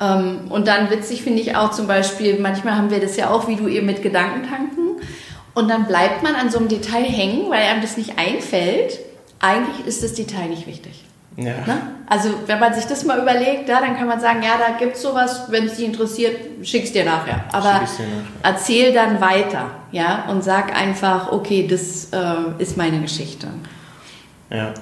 Ähm, 0.00 0.50
und 0.50 0.68
dann 0.68 0.90
witzig 0.90 1.22
finde 1.22 1.40
ich 1.40 1.56
auch 1.56 1.70
zum 1.70 1.86
Beispiel, 1.86 2.38
manchmal 2.38 2.76
haben 2.76 2.90
wir 2.90 3.00
das 3.00 3.16
ja 3.16 3.30
auch, 3.30 3.48
wie 3.48 3.56
du 3.56 3.68
eben 3.68 3.86
mit 3.86 4.02
Gedankentanken. 4.02 5.00
Und 5.54 5.70
dann 5.70 5.86
bleibt 5.86 6.22
man 6.22 6.34
an 6.34 6.50
so 6.50 6.58
einem 6.58 6.68
Detail 6.68 7.04
hängen, 7.04 7.50
weil 7.50 7.62
einem 7.62 7.80
das 7.80 7.96
nicht 7.96 8.18
einfällt. 8.18 9.00
Eigentlich 9.40 9.86
ist 9.86 10.02
das 10.02 10.12
Detail 10.14 10.48
nicht 10.48 10.66
wichtig. 10.66 11.05
Ja. 11.36 11.52
Ne? 11.66 11.82
Also 12.06 12.30
wenn 12.46 12.58
man 12.58 12.72
sich 12.72 12.86
das 12.86 13.04
mal 13.04 13.20
überlegt, 13.20 13.68
ja, 13.68 13.80
dann 13.80 13.96
kann 13.96 14.08
man 14.08 14.20
sagen, 14.20 14.42
ja, 14.42 14.56
da 14.58 14.78
gibt 14.78 14.96
es 14.96 15.02
sowas, 15.02 15.42
wenn 15.48 15.66
es 15.66 15.76
dich 15.76 15.84
interessiert, 15.84 16.36
schick's 16.62 16.92
dir 16.92 17.04
nachher. 17.04 17.44
Aber 17.52 17.72
dir 17.72 17.80
nachher. 17.80 18.06
erzähl 18.42 18.92
dann 18.94 19.20
weiter, 19.20 19.70
ja, 19.92 20.24
und 20.30 20.42
sag 20.42 20.74
einfach, 20.74 21.30
okay, 21.32 21.66
das 21.66 22.06
äh, 22.12 22.62
ist 22.62 22.76
meine 22.76 23.00
Geschichte. 23.00 23.48
Ja. 24.50 24.72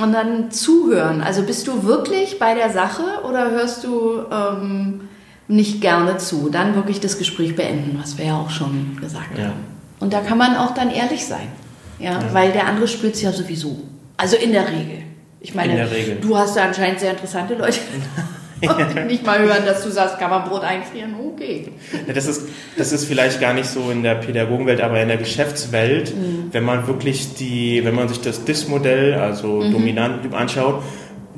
Und 0.00 0.12
dann 0.12 0.52
zuhören. 0.52 1.20
Also 1.20 1.42
bist 1.42 1.66
du 1.66 1.82
wirklich 1.82 2.38
bei 2.38 2.54
der 2.54 2.70
Sache 2.70 3.02
oder 3.28 3.50
hörst 3.50 3.82
du 3.82 4.22
ähm, 4.30 5.08
nicht 5.48 5.80
gerne 5.80 6.18
zu? 6.18 6.50
Dann 6.50 6.76
wirklich 6.76 7.00
das 7.00 7.18
Gespräch 7.18 7.56
beenden, 7.56 7.98
was 8.00 8.16
wir 8.16 8.26
ja 8.26 8.36
auch 8.36 8.50
schon 8.50 8.96
gesagt 9.00 9.36
ja. 9.36 9.46
haben. 9.46 9.64
Und 9.98 10.12
da 10.12 10.20
kann 10.20 10.38
man 10.38 10.56
auch 10.56 10.74
dann 10.74 10.90
ehrlich 10.90 11.26
sein. 11.26 11.48
Ja, 11.98 12.12
ja. 12.12 12.20
weil 12.32 12.52
der 12.52 12.66
andere 12.66 12.86
spürt 12.86 13.16
es 13.16 13.22
ja 13.22 13.32
sowieso. 13.32 13.80
Also 14.16 14.36
in 14.36 14.52
der 14.52 14.68
Regel. 14.68 15.07
Ich 15.40 15.54
meine, 15.54 15.86
du 16.20 16.36
hast 16.36 16.56
da 16.56 16.64
anscheinend 16.64 17.00
sehr 17.00 17.10
interessante 17.10 17.54
Leute. 17.54 17.78
Und 18.62 19.06
nicht 19.06 19.24
mal 19.24 19.38
hören, 19.38 19.64
dass 19.64 19.84
du 19.84 19.90
sagst, 19.90 20.18
kann 20.18 20.30
man 20.30 20.48
Brot 20.48 20.62
einfrieren? 20.62 21.14
Okay. 21.14 21.68
Das, 22.12 22.26
ist, 22.26 22.48
das 22.76 22.92
ist 22.92 23.04
vielleicht 23.04 23.40
gar 23.40 23.54
nicht 23.54 23.66
so 23.66 23.90
in 23.90 24.02
der 24.02 24.16
Pädagogenwelt, 24.16 24.80
aber 24.80 25.00
in 25.00 25.08
der 25.08 25.16
Geschäftswelt, 25.16 26.16
mhm. 26.16 26.48
wenn 26.50 26.64
man 26.64 26.86
wirklich 26.88 27.34
die, 27.34 27.84
wenn 27.84 27.94
man 27.94 28.08
sich 28.08 28.20
das 28.20 28.44
DIS-Modell, 28.44 29.14
also 29.14 29.60
mhm. 29.60 29.72
dominant 29.72 30.34
anschaut, 30.34 30.82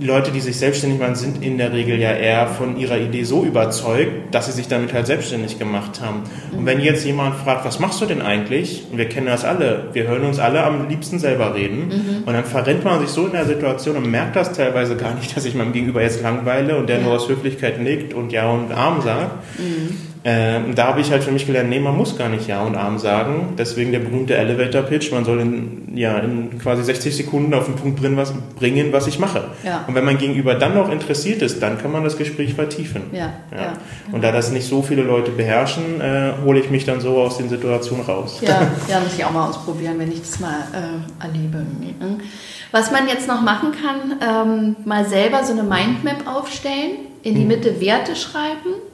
Leute, 0.01 0.31
die 0.31 0.41
sich 0.41 0.57
selbstständig 0.57 0.99
machen, 0.99 1.15
sind 1.15 1.45
in 1.45 1.59
der 1.59 1.73
Regel 1.73 1.99
ja 1.99 2.13
eher 2.13 2.47
von 2.47 2.79
ihrer 2.79 2.99
Idee 2.99 3.25
so 3.25 3.45
überzeugt, 3.45 4.35
dass 4.35 4.47
sie 4.47 4.53
sich 4.53 4.67
damit 4.67 4.95
halt 4.95 5.07
selbstständig 5.07 5.59
gemacht 5.59 6.01
haben. 6.01 6.23
Und 6.57 6.65
wenn 6.65 6.81
jetzt 6.81 7.05
jemand 7.05 7.37
fragt, 7.37 7.67
was 7.67 7.81
machst 7.81 8.01
du 8.01 8.07
denn 8.07 8.23
eigentlich? 8.23 8.85
Und 8.91 8.97
wir 8.97 9.09
kennen 9.09 9.27
das 9.27 9.45
alle, 9.45 9.89
wir 9.93 10.09
hören 10.09 10.25
uns 10.25 10.39
alle 10.39 10.65
am 10.65 10.89
liebsten 10.89 11.19
selber 11.19 11.55
reden. 11.55 11.89
Mhm. 11.89 12.23
Und 12.25 12.33
dann 12.33 12.45
verrennt 12.45 12.83
man 12.85 13.01
sich 13.01 13.11
so 13.11 13.27
in 13.27 13.33
der 13.33 13.45
Situation 13.45 13.97
und 13.97 14.11
merkt 14.11 14.37
das 14.37 14.53
teilweise 14.53 14.97
gar 14.97 15.15
nicht, 15.15 15.37
dass 15.37 15.45
ich 15.45 15.55
meinem 15.55 15.73
Gegenüber 15.73 16.03
jetzt 16.03 16.23
langweile 16.23 16.79
und 16.79 16.89
der 16.89 17.01
nur 17.01 17.13
aus 17.13 17.29
Höflichkeit 17.29 17.81
nickt 17.81 18.15
und 18.15 18.33
Ja 18.33 18.51
und 18.51 18.73
Arm 18.73 19.03
sagt. 19.03 19.33
Mhm. 19.59 20.10
Ähm, 20.23 20.75
da 20.75 20.89
habe 20.89 21.01
ich 21.01 21.11
halt 21.11 21.25
für 21.25 21.31
mich 21.31 21.47
gelernt, 21.47 21.71
nee, 21.71 21.81
man 21.81 21.97
muss 21.97 22.19
gar 22.19 22.29
nicht 22.29 22.47
Ja 22.47 22.63
und 22.63 22.77
Arm 22.77 22.99
sagen. 22.99 23.55
Deswegen 23.57 23.91
der 23.91 24.01
berühmte 24.01 24.37
Elevator 24.37 24.83
Pitch. 24.83 25.11
Man 25.13 25.25
soll 25.25 25.41
in, 25.41 25.97
ja, 25.97 26.19
in 26.19 26.59
quasi 26.59 26.83
60 26.83 27.17
Sekunden 27.17 27.55
auf 27.55 27.65
den 27.65 27.77
Punkt 27.77 28.01
bringen, 28.01 28.19
was, 28.19 28.35
bringen, 28.59 28.93
was 28.93 29.07
ich 29.07 29.19
mache. 29.19 29.45
Ja. 29.65 29.85
Und 29.87 29.95
wenn 29.95 30.05
mein 30.05 30.19
Gegenüber 30.19 30.55
dann 30.55 30.75
noch 30.75 30.91
interessiert 30.91 31.41
ist, 31.41 31.63
dann 31.63 31.79
kann 31.79 31.91
man 31.91 32.05
das 32.05 32.19
Gespräch 32.19 32.53
vertiefen. 32.53 33.03
Ja. 33.13 33.33
ja. 33.51 33.73
Und 34.13 34.23
da 34.23 34.31
das 34.31 34.51
nicht 34.53 34.69
so 34.69 34.83
viele 34.83 35.03
Leute 35.03 35.31
beherrschen, 35.31 36.03
äh, 36.03 36.33
hole 36.45 36.61
ich 36.61 36.69
mich 36.69 36.85
dann 36.85 37.01
so 37.01 37.17
aus 37.19 37.39
den 37.39 37.49
Situationen 37.49 38.05
raus. 38.05 38.41
Ja, 38.43 38.71
ja 38.89 39.01
muss 39.01 39.15
ich 39.17 39.25
auch 39.25 39.33
mal 39.33 39.49
ausprobieren, 39.49 39.99
wenn 39.99 40.13
ich 40.13 40.21
das 40.21 40.39
mal 40.39 40.65
äh, 40.75 41.25
erlebe. 41.25 41.59
Mhm. 41.59 42.21
Was 42.73 42.93
man 42.93 43.09
jetzt 43.09 43.27
noch 43.27 43.41
machen 43.41 43.73
kann, 43.73 44.19
ähm, 44.21 44.77
mal 44.85 45.07
selber 45.07 45.45
so 45.45 45.53
eine 45.53 45.63
Mindmap 45.63 46.27
aufstellen, 46.27 47.07
in 47.23 47.35
die 47.35 47.41
mhm. 47.41 47.49
Mitte 47.49 47.81
Werte 47.81 48.15
schreiben 48.15 48.90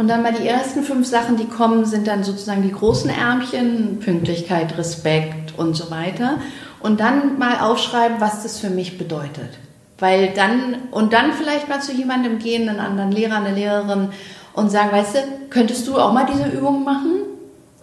und 0.00 0.08
dann 0.08 0.22
mal 0.22 0.32
die 0.32 0.48
ersten 0.48 0.82
fünf 0.82 1.06
Sachen, 1.06 1.36
die 1.36 1.44
kommen, 1.44 1.84
sind 1.84 2.06
dann 2.06 2.24
sozusagen 2.24 2.62
die 2.62 2.72
großen 2.72 3.10
Ärmchen, 3.10 3.98
Pünktlichkeit, 4.00 4.78
Respekt 4.78 5.58
und 5.58 5.74
so 5.74 5.90
weiter. 5.90 6.38
Und 6.80 7.00
dann 7.00 7.38
mal 7.38 7.60
aufschreiben, 7.60 8.18
was 8.18 8.42
das 8.42 8.58
für 8.58 8.70
mich 8.70 8.96
bedeutet. 8.96 9.58
Weil 9.98 10.28
dann, 10.28 10.76
und 10.90 11.12
dann 11.12 11.34
vielleicht 11.34 11.68
mal 11.68 11.82
zu 11.82 11.92
jemandem 11.92 12.38
gehen, 12.38 12.66
einen 12.66 12.80
anderen 12.80 13.12
Lehrer, 13.12 13.36
eine 13.36 13.54
Lehrerin 13.54 14.08
und 14.54 14.70
sagen, 14.70 14.90
weißt 14.90 15.16
du, 15.16 15.18
könntest 15.50 15.86
du 15.86 15.98
auch 15.98 16.14
mal 16.14 16.24
diese 16.24 16.48
Übung 16.48 16.82
machen? 16.82 17.16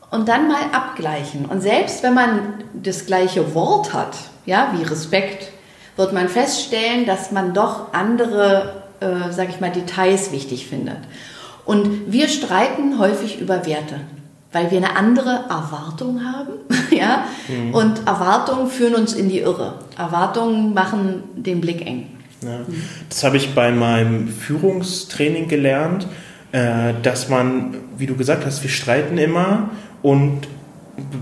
Und 0.09 0.27
dann 0.27 0.47
mal 0.47 0.71
abgleichen. 0.71 1.45
Und 1.45 1.61
selbst 1.61 2.01
wenn 2.01 2.15
man 2.15 2.63
das 2.73 3.05
gleiche 3.05 3.53
Wort 3.53 3.93
hat, 3.93 4.17
ja, 4.47 4.73
wie 4.75 4.81
Respekt, 4.81 5.51
wird 5.97 6.13
man 6.13 6.29
feststellen, 6.29 7.05
dass 7.05 7.31
man 7.31 7.53
doch 7.53 7.93
andere, 7.93 8.81
äh, 9.01 9.31
sag 9.31 9.49
ich 9.49 9.59
mal, 9.59 9.69
Details 9.69 10.31
wichtig 10.31 10.65
findet. 10.65 10.97
Und 11.67 12.11
wir 12.11 12.29
streiten 12.29 12.97
häufig 12.97 13.41
über 13.41 13.65
Werte, 13.65 13.99
weil 14.53 14.71
wir 14.71 14.77
eine 14.77 14.95
andere 14.95 15.45
Erwartung 15.49 16.21
haben. 16.23 16.53
ja? 16.91 17.25
Mhm. 17.49 17.73
Und 17.73 18.07
Erwartungen 18.07 18.69
führen 18.69 18.95
uns 18.95 19.13
in 19.13 19.29
die 19.29 19.39
Irre. 19.39 19.73
Erwartungen 19.97 20.73
machen 20.73 21.23
den 21.35 21.59
Blick 21.59 21.85
eng. 21.85 22.07
Ja. 22.41 22.61
Das 23.09 23.23
habe 23.25 23.35
ich 23.35 23.53
bei 23.53 23.71
meinem 23.71 24.29
Führungstraining 24.29 25.49
gelernt, 25.49 26.07
äh, 26.53 26.93
dass 27.03 27.27
man, 27.27 27.75
wie 27.97 28.05
du 28.05 28.15
gesagt 28.15 28.45
hast, 28.45 28.63
wir 28.63 28.69
streiten 28.69 29.17
immer 29.17 29.69
und 30.01 30.47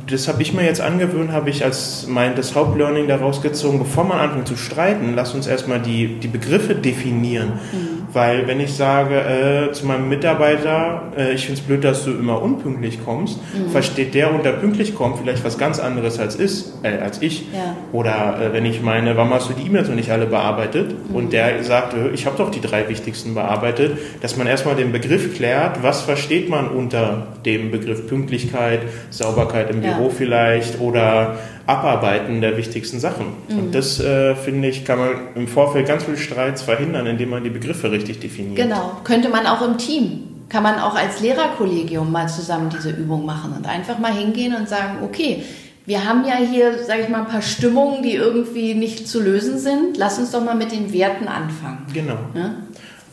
das 0.10 0.28
habe 0.28 0.42
ich 0.42 0.54
mir 0.54 0.64
jetzt 0.64 0.80
angewöhnt, 0.80 1.32
habe 1.32 1.50
ich 1.50 1.66
als 1.66 2.06
mein 2.08 2.36
das 2.36 2.56
Hauptlearning 2.56 3.08
daraus 3.08 3.42
gezogen, 3.42 3.80
bevor 3.80 4.06
man 4.06 4.20
anfängt 4.20 4.48
zu 4.48 4.56
streiten, 4.56 5.14
lass 5.16 5.34
uns 5.34 5.48
erstmal 5.48 5.82
die, 5.82 6.20
die 6.20 6.28
Begriffe 6.28 6.76
definieren. 6.76 7.54
Mhm. 7.72 7.95
Weil 8.14 8.48
wenn 8.48 8.60
ich 8.60 8.74
sage 8.74 9.16
äh, 9.16 9.72
zu 9.72 9.86
meinem 9.86 10.10
Mitarbeiter, 10.10 11.12
äh, 11.18 11.34
ich 11.34 11.46
finde 11.46 11.62
es 11.62 11.66
blöd, 11.66 11.84
dass 11.84 12.06
du 12.06 12.12
immer 12.12 12.42
unpünktlich 12.42 13.04
kommst, 13.04 13.40
mhm. 13.54 13.70
versteht 13.70 14.14
der 14.14 14.34
unter 14.34 14.52
pünktlich 14.52 14.96
kommen 14.96 15.16
vielleicht 15.22 15.44
was 15.44 15.58
ganz 15.58 15.80
anderes 15.80 16.20
als, 16.20 16.36
ist, 16.36 16.74
äh, 16.84 16.98
als 16.98 17.22
ich. 17.22 17.42
Ja. 17.54 17.76
Oder 17.92 18.40
äh, 18.42 18.54
wenn 18.54 18.66
ich 18.66 18.82
meine, 18.82 19.16
warum 19.18 19.34
hast 19.34 19.50
du 19.50 19.54
die 19.54 19.68
E-Mails 19.68 19.88
noch 19.88 19.96
nicht 19.96 20.12
alle 20.12 20.26
bearbeitet? 20.26 20.96
Mhm. 21.10 21.16
Und 21.16 21.34
der 21.34 21.64
sagt, 21.64 21.94
äh, 21.94 22.10
ich 22.10 22.26
habe 22.26 22.38
doch 22.38 22.52
die 22.52 22.62
drei 22.62 22.88
wichtigsten 22.90 23.34
bearbeitet, 23.34 23.98
dass 24.22 24.38
man 24.38 24.48
erstmal 24.48 24.76
den 24.76 24.92
Begriff 24.92 25.36
klärt, 25.36 25.84
was 25.84 26.02
versteht 26.02 26.50
man 26.50 26.70
unter 26.70 27.28
dem 27.46 27.72
Begriff 27.72 28.08
Pünktlichkeit, 28.08 28.82
Sauberkeit 29.10 29.70
im 29.70 29.84
ja. 29.84 29.94
Büro 29.94 30.10
vielleicht 30.10 30.80
oder 30.80 31.38
Abarbeiten 31.68 32.42
der 32.42 32.58
wichtigsten 32.58 33.00
Sachen. 33.00 33.28
Mhm. 33.48 33.60
Und 33.60 33.76
das, 33.76 34.00
äh, 34.00 34.36
finde 34.36 34.68
ich, 34.68 34.86
kann 34.86 35.00
man 35.00 35.10
im 35.36 35.48
Vorfeld 35.48 35.88
ganz 35.88 36.04
viel 36.04 36.18
Streits 36.18 36.62
verhindern, 36.62 37.08
indem 37.08 37.30
man 37.30 37.44
die 37.44 37.50
Begriffe 37.50 37.92
richtig 37.96 38.20
definiert. 38.20 38.56
Genau, 38.56 38.98
könnte 39.04 39.30
man 39.30 39.48
auch 39.48 39.62
im 39.62 39.78
Team. 39.78 40.24
Kann 40.50 40.64
man 40.64 40.80
auch 40.80 40.96
als 40.96 41.22
Lehrerkollegium 41.22 42.12
mal 42.12 42.28
zusammen 42.28 42.70
diese 42.70 42.92
Übung 42.92 43.26
machen 43.26 43.54
und 43.58 43.68
einfach 43.68 43.98
mal 43.98 44.14
hingehen 44.14 44.56
und 44.56 44.70
sagen, 44.70 45.00
okay, 45.04 45.44
wir 45.88 46.06
haben 46.06 46.24
ja 46.26 46.36
hier, 46.38 46.84
sage 46.84 47.02
ich 47.04 47.10
mal, 47.10 47.22
ein 47.22 47.28
paar 47.28 47.42
Stimmungen, 47.42 48.04
die 48.04 48.14
irgendwie 48.14 48.74
nicht 48.74 49.08
zu 49.08 49.22
lösen 49.22 49.60
sind. 49.60 49.98
Lass 49.98 50.20
uns 50.20 50.32
doch 50.32 50.44
mal 50.44 50.56
mit 50.56 50.72
den 50.72 50.94
Werten 50.94 51.28
anfangen. 51.28 51.86
Genau. 51.94 52.18
Ja? 52.36 52.56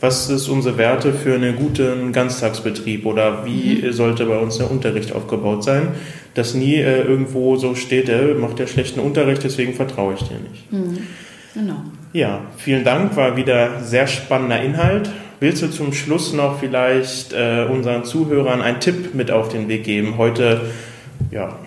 was 0.03 0.29
ist 0.29 0.49
unsere 0.49 0.77
Werte 0.77 1.13
für 1.13 1.35
einen 1.35 1.55
guten 1.55 2.11
Ganztagsbetrieb 2.11 3.05
oder 3.05 3.45
wie 3.45 3.81
mhm. 3.81 3.93
sollte 3.93 4.25
bei 4.25 4.37
uns 4.37 4.57
der 4.57 4.69
Unterricht 4.69 5.13
aufgebaut 5.13 5.63
sein, 5.63 5.93
dass 6.33 6.53
nie 6.53 6.75
äh, 6.75 7.03
irgendwo 7.03 7.55
so 7.55 7.73
steht, 7.73 8.09
er 8.09 8.35
macht 8.35 8.59
ja 8.59 8.67
schlechten 8.67 8.99
Unterricht, 8.99 9.45
deswegen 9.45 9.73
vertraue 9.73 10.15
ich 10.15 10.19
dir 10.23 10.39
nicht. 10.51 10.71
Mhm. 10.73 11.07
Genau. 11.53 11.83
Ja, 12.13 12.41
vielen 12.57 12.83
Dank, 12.83 13.15
war 13.15 13.35
wieder 13.35 13.79
sehr 13.81 14.05
spannender 14.05 14.61
Inhalt. 14.61 15.09
Willst 15.39 15.63
du 15.63 15.67
zum 15.71 15.93
Schluss 15.93 16.31
noch 16.31 16.59
vielleicht 16.59 17.33
äh, 17.33 17.65
unseren 17.67 18.05
Zuhörern 18.05 18.61
einen 18.61 18.79
Tipp 18.79 19.15
mit 19.15 19.31
auf 19.31 19.49
den 19.49 19.67
Weg 19.67 19.83
geben? 19.83 20.19
Heute, 20.19 20.61
ja. 21.31 21.57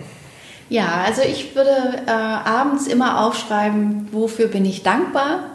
Ja, 0.69 1.03
also 1.05 1.21
ich 1.21 1.53
würde 1.53 1.69
äh, 2.07 2.11
abends 2.11 2.87
immer 2.87 3.25
aufschreiben, 3.25 4.07
wofür 4.13 4.47
bin 4.47 4.63
ich 4.63 4.83
dankbar, 4.83 5.51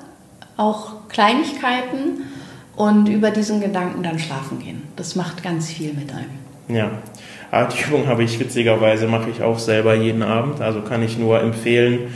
auch 0.59 1.09
Kleinigkeiten 1.09 2.24
und 2.76 3.09
über 3.09 3.31
diesen 3.31 3.62
Gedanken 3.62 4.02
dann 4.02 4.18
schlafen 4.18 4.59
gehen. 4.59 4.83
Das 4.96 5.16
macht 5.16 5.42
ganz 5.42 5.70
viel 5.70 5.94
mit 5.94 6.12
einem. 6.12 6.76
Ja. 6.76 6.90
Ah, 7.50 7.64
die 7.64 7.83
Übung 7.83 8.09
habe 8.09 8.24
ich 8.24 8.38
witzigerweise, 8.38 9.07
mache 9.07 9.31
ich 9.31 9.42
auch 9.42 9.59
selber 9.59 9.94
jeden 9.94 10.22
Abend. 10.22 10.61
Also 10.61 10.83
kann 10.83 11.02
ich 11.02 11.18
nur 11.18 11.40
empfehlen, 11.40 12.12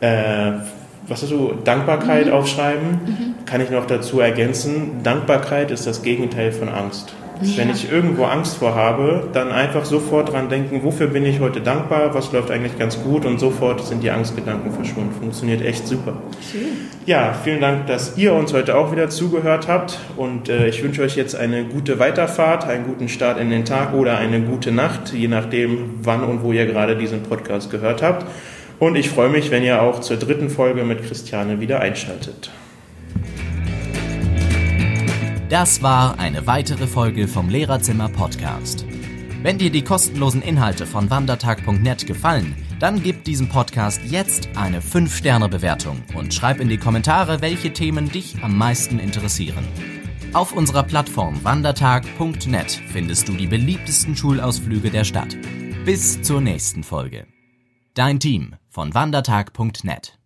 äh, 0.00 0.52
was 1.08 1.22
hast 1.22 1.32
du, 1.32 1.54
Dankbarkeit 1.64 2.26
mhm. 2.26 2.32
aufschreiben. 2.32 2.90
Mhm. 2.90 3.46
Kann 3.46 3.60
ich 3.60 3.70
noch 3.70 3.86
dazu 3.86 4.20
ergänzen, 4.20 5.02
Dankbarkeit 5.02 5.70
ist 5.70 5.86
das 5.86 6.02
Gegenteil 6.02 6.52
von 6.52 6.68
Angst. 6.68 7.14
Ja. 7.40 7.58
Wenn 7.58 7.70
ich 7.70 7.90
irgendwo 7.90 8.24
Angst 8.24 8.56
vor 8.56 8.74
habe, 8.74 9.28
dann 9.32 9.52
einfach 9.52 9.84
sofort 9.84 10.32
dran 10.32 10.48
denken, 10.48 10.82
wofür 10.82 11.06
bin 11.06 11.24
ich 11.24 11.38
heute 11.38 11.60
dankbar, 11.60 12.12
was 12.12 12.32
läuft 12.32 12.50
eigentlich 12.50 12.76
ganz 12.78 13.00
gut 13.00 13.24
und 13.24 13.38
sofort 13.38 13.86
sind 13.86 14.02
die 14.02 14.10
Angstgedanken 14.10 14.72
verschwunden. 14.72 15.12
Funktioniert 15.18 15.64
echt 15.64 15.86
super. 15.86 16.14
Schön. 16.50 16.62
Ja, 17.06 17.32
vielen 17.32 17.60
Dank, 17.60 17.86
dass 17.86 18.18
ihr 18.18 18.34
uns 18.34 18.52
heute 18.52 18.76
auch 18.76 18.90
wieder 18.92 19.08
zugehört 19.08 19.68
habt 19.68 19.98
und 20.16 20.48
äh, 20.48 20.68
ich 20.68 20.82
wünsche 20.82 21.02
euch 21.02 21.16
jetzt 21.16 21.36
eine 21.36 21.64
gute 21.64 21.98
Weiterfahrt, 21.98 22.66
einen 22.66 22.84
guten 22.84 23.08
Start 23.08 23.38
in 23.38 23.50
den 23.50 23.64
Tag 23.64 23.94
oder 23.94 24.18
eine 24.18 24.40
gute 24.40 24.72
Nacht, 24.72 25.12
je 25.12 25.28
nachdem, 25.28 26.00
wann 26.02 26.24
und 26.24 26.42
wo 26.42 26.52
ihr 26.52 26.66
gerade 26.66 26.96
diesen 26.96 27.22
Podcast 27.22 27.70
gehört 27.70 28.02
habt. 28.02 28.26
Und 28.78 28.96
ich 28.96 29.10
freue 29.10 29.28
mich, 29.28 29.50
wenn 29.50 29.64
ihr 29.64 29.82
auch 29.82 30.00
zur 30.00 30.16
dritten 30.16 30.50
Folge 30.50 30.84
mit 30.84 31.04
Christiane 31.04 31.60
wieder 31.60 31.80
einschaltet. 31.80 32.50
Das 35.48 35.82
war 35.82 36.18
eine 36.18 36.46
weitere 36.46 36.86
Folge 36.86 37.26
vom 37.26 37.48
Lehrerzimmer 37.48 38.08
Podcast. 38.08 38.84
Wenn 39.42 39.56
dir 39.56 39.70
die 39.70 39.82
kostenlosen 39.82 40.42
Inhalte 40.42 40.84
von 40.84 41.10
wandertag.net 41.10 42.06
gefallen, 42.06 42.54
dann 42.80 43.02
gib 43.02 43.24
diesem 43.24 43.48
Podcast 43.48 44.00
jetzt 44.04 44.48
eine 44.56 44.80
5-Sterne-Bewertung 44.80 46.02
und 46.14 46.34
schreib 46.34 46.60
in 46.60 46.68
die 46.68 46.76
Kommentare, 46.76 47.40
welche 47.40 47.72
Themen 47.72 48.10
dich 48.10 48.36
am 48.42 48.58
meisten 48.58 48.98
interessieren. 48.98 49.66
Auf 50.34 50.52
unserer 50.52 50.82
Plattform 50.82 51.42
wandertag.net 51.42 52.82
findest 52.92 53.28
du 53.28 53.32
die 53.32 53.46
beliebtesten 53.46 54.14
Schulausflüge 54.14 54.90
der 54.90 55.04
Stadt. 55.04 55.36
Bis 55.84 56.20
zur 56.20 56.40
nächsten 56.40 56.84
Folge. 56.84 57.26
Dein 57.94 58.20
Team 58.20 58.54
von 58.68 58.94
wandertag.net 58.94 60.17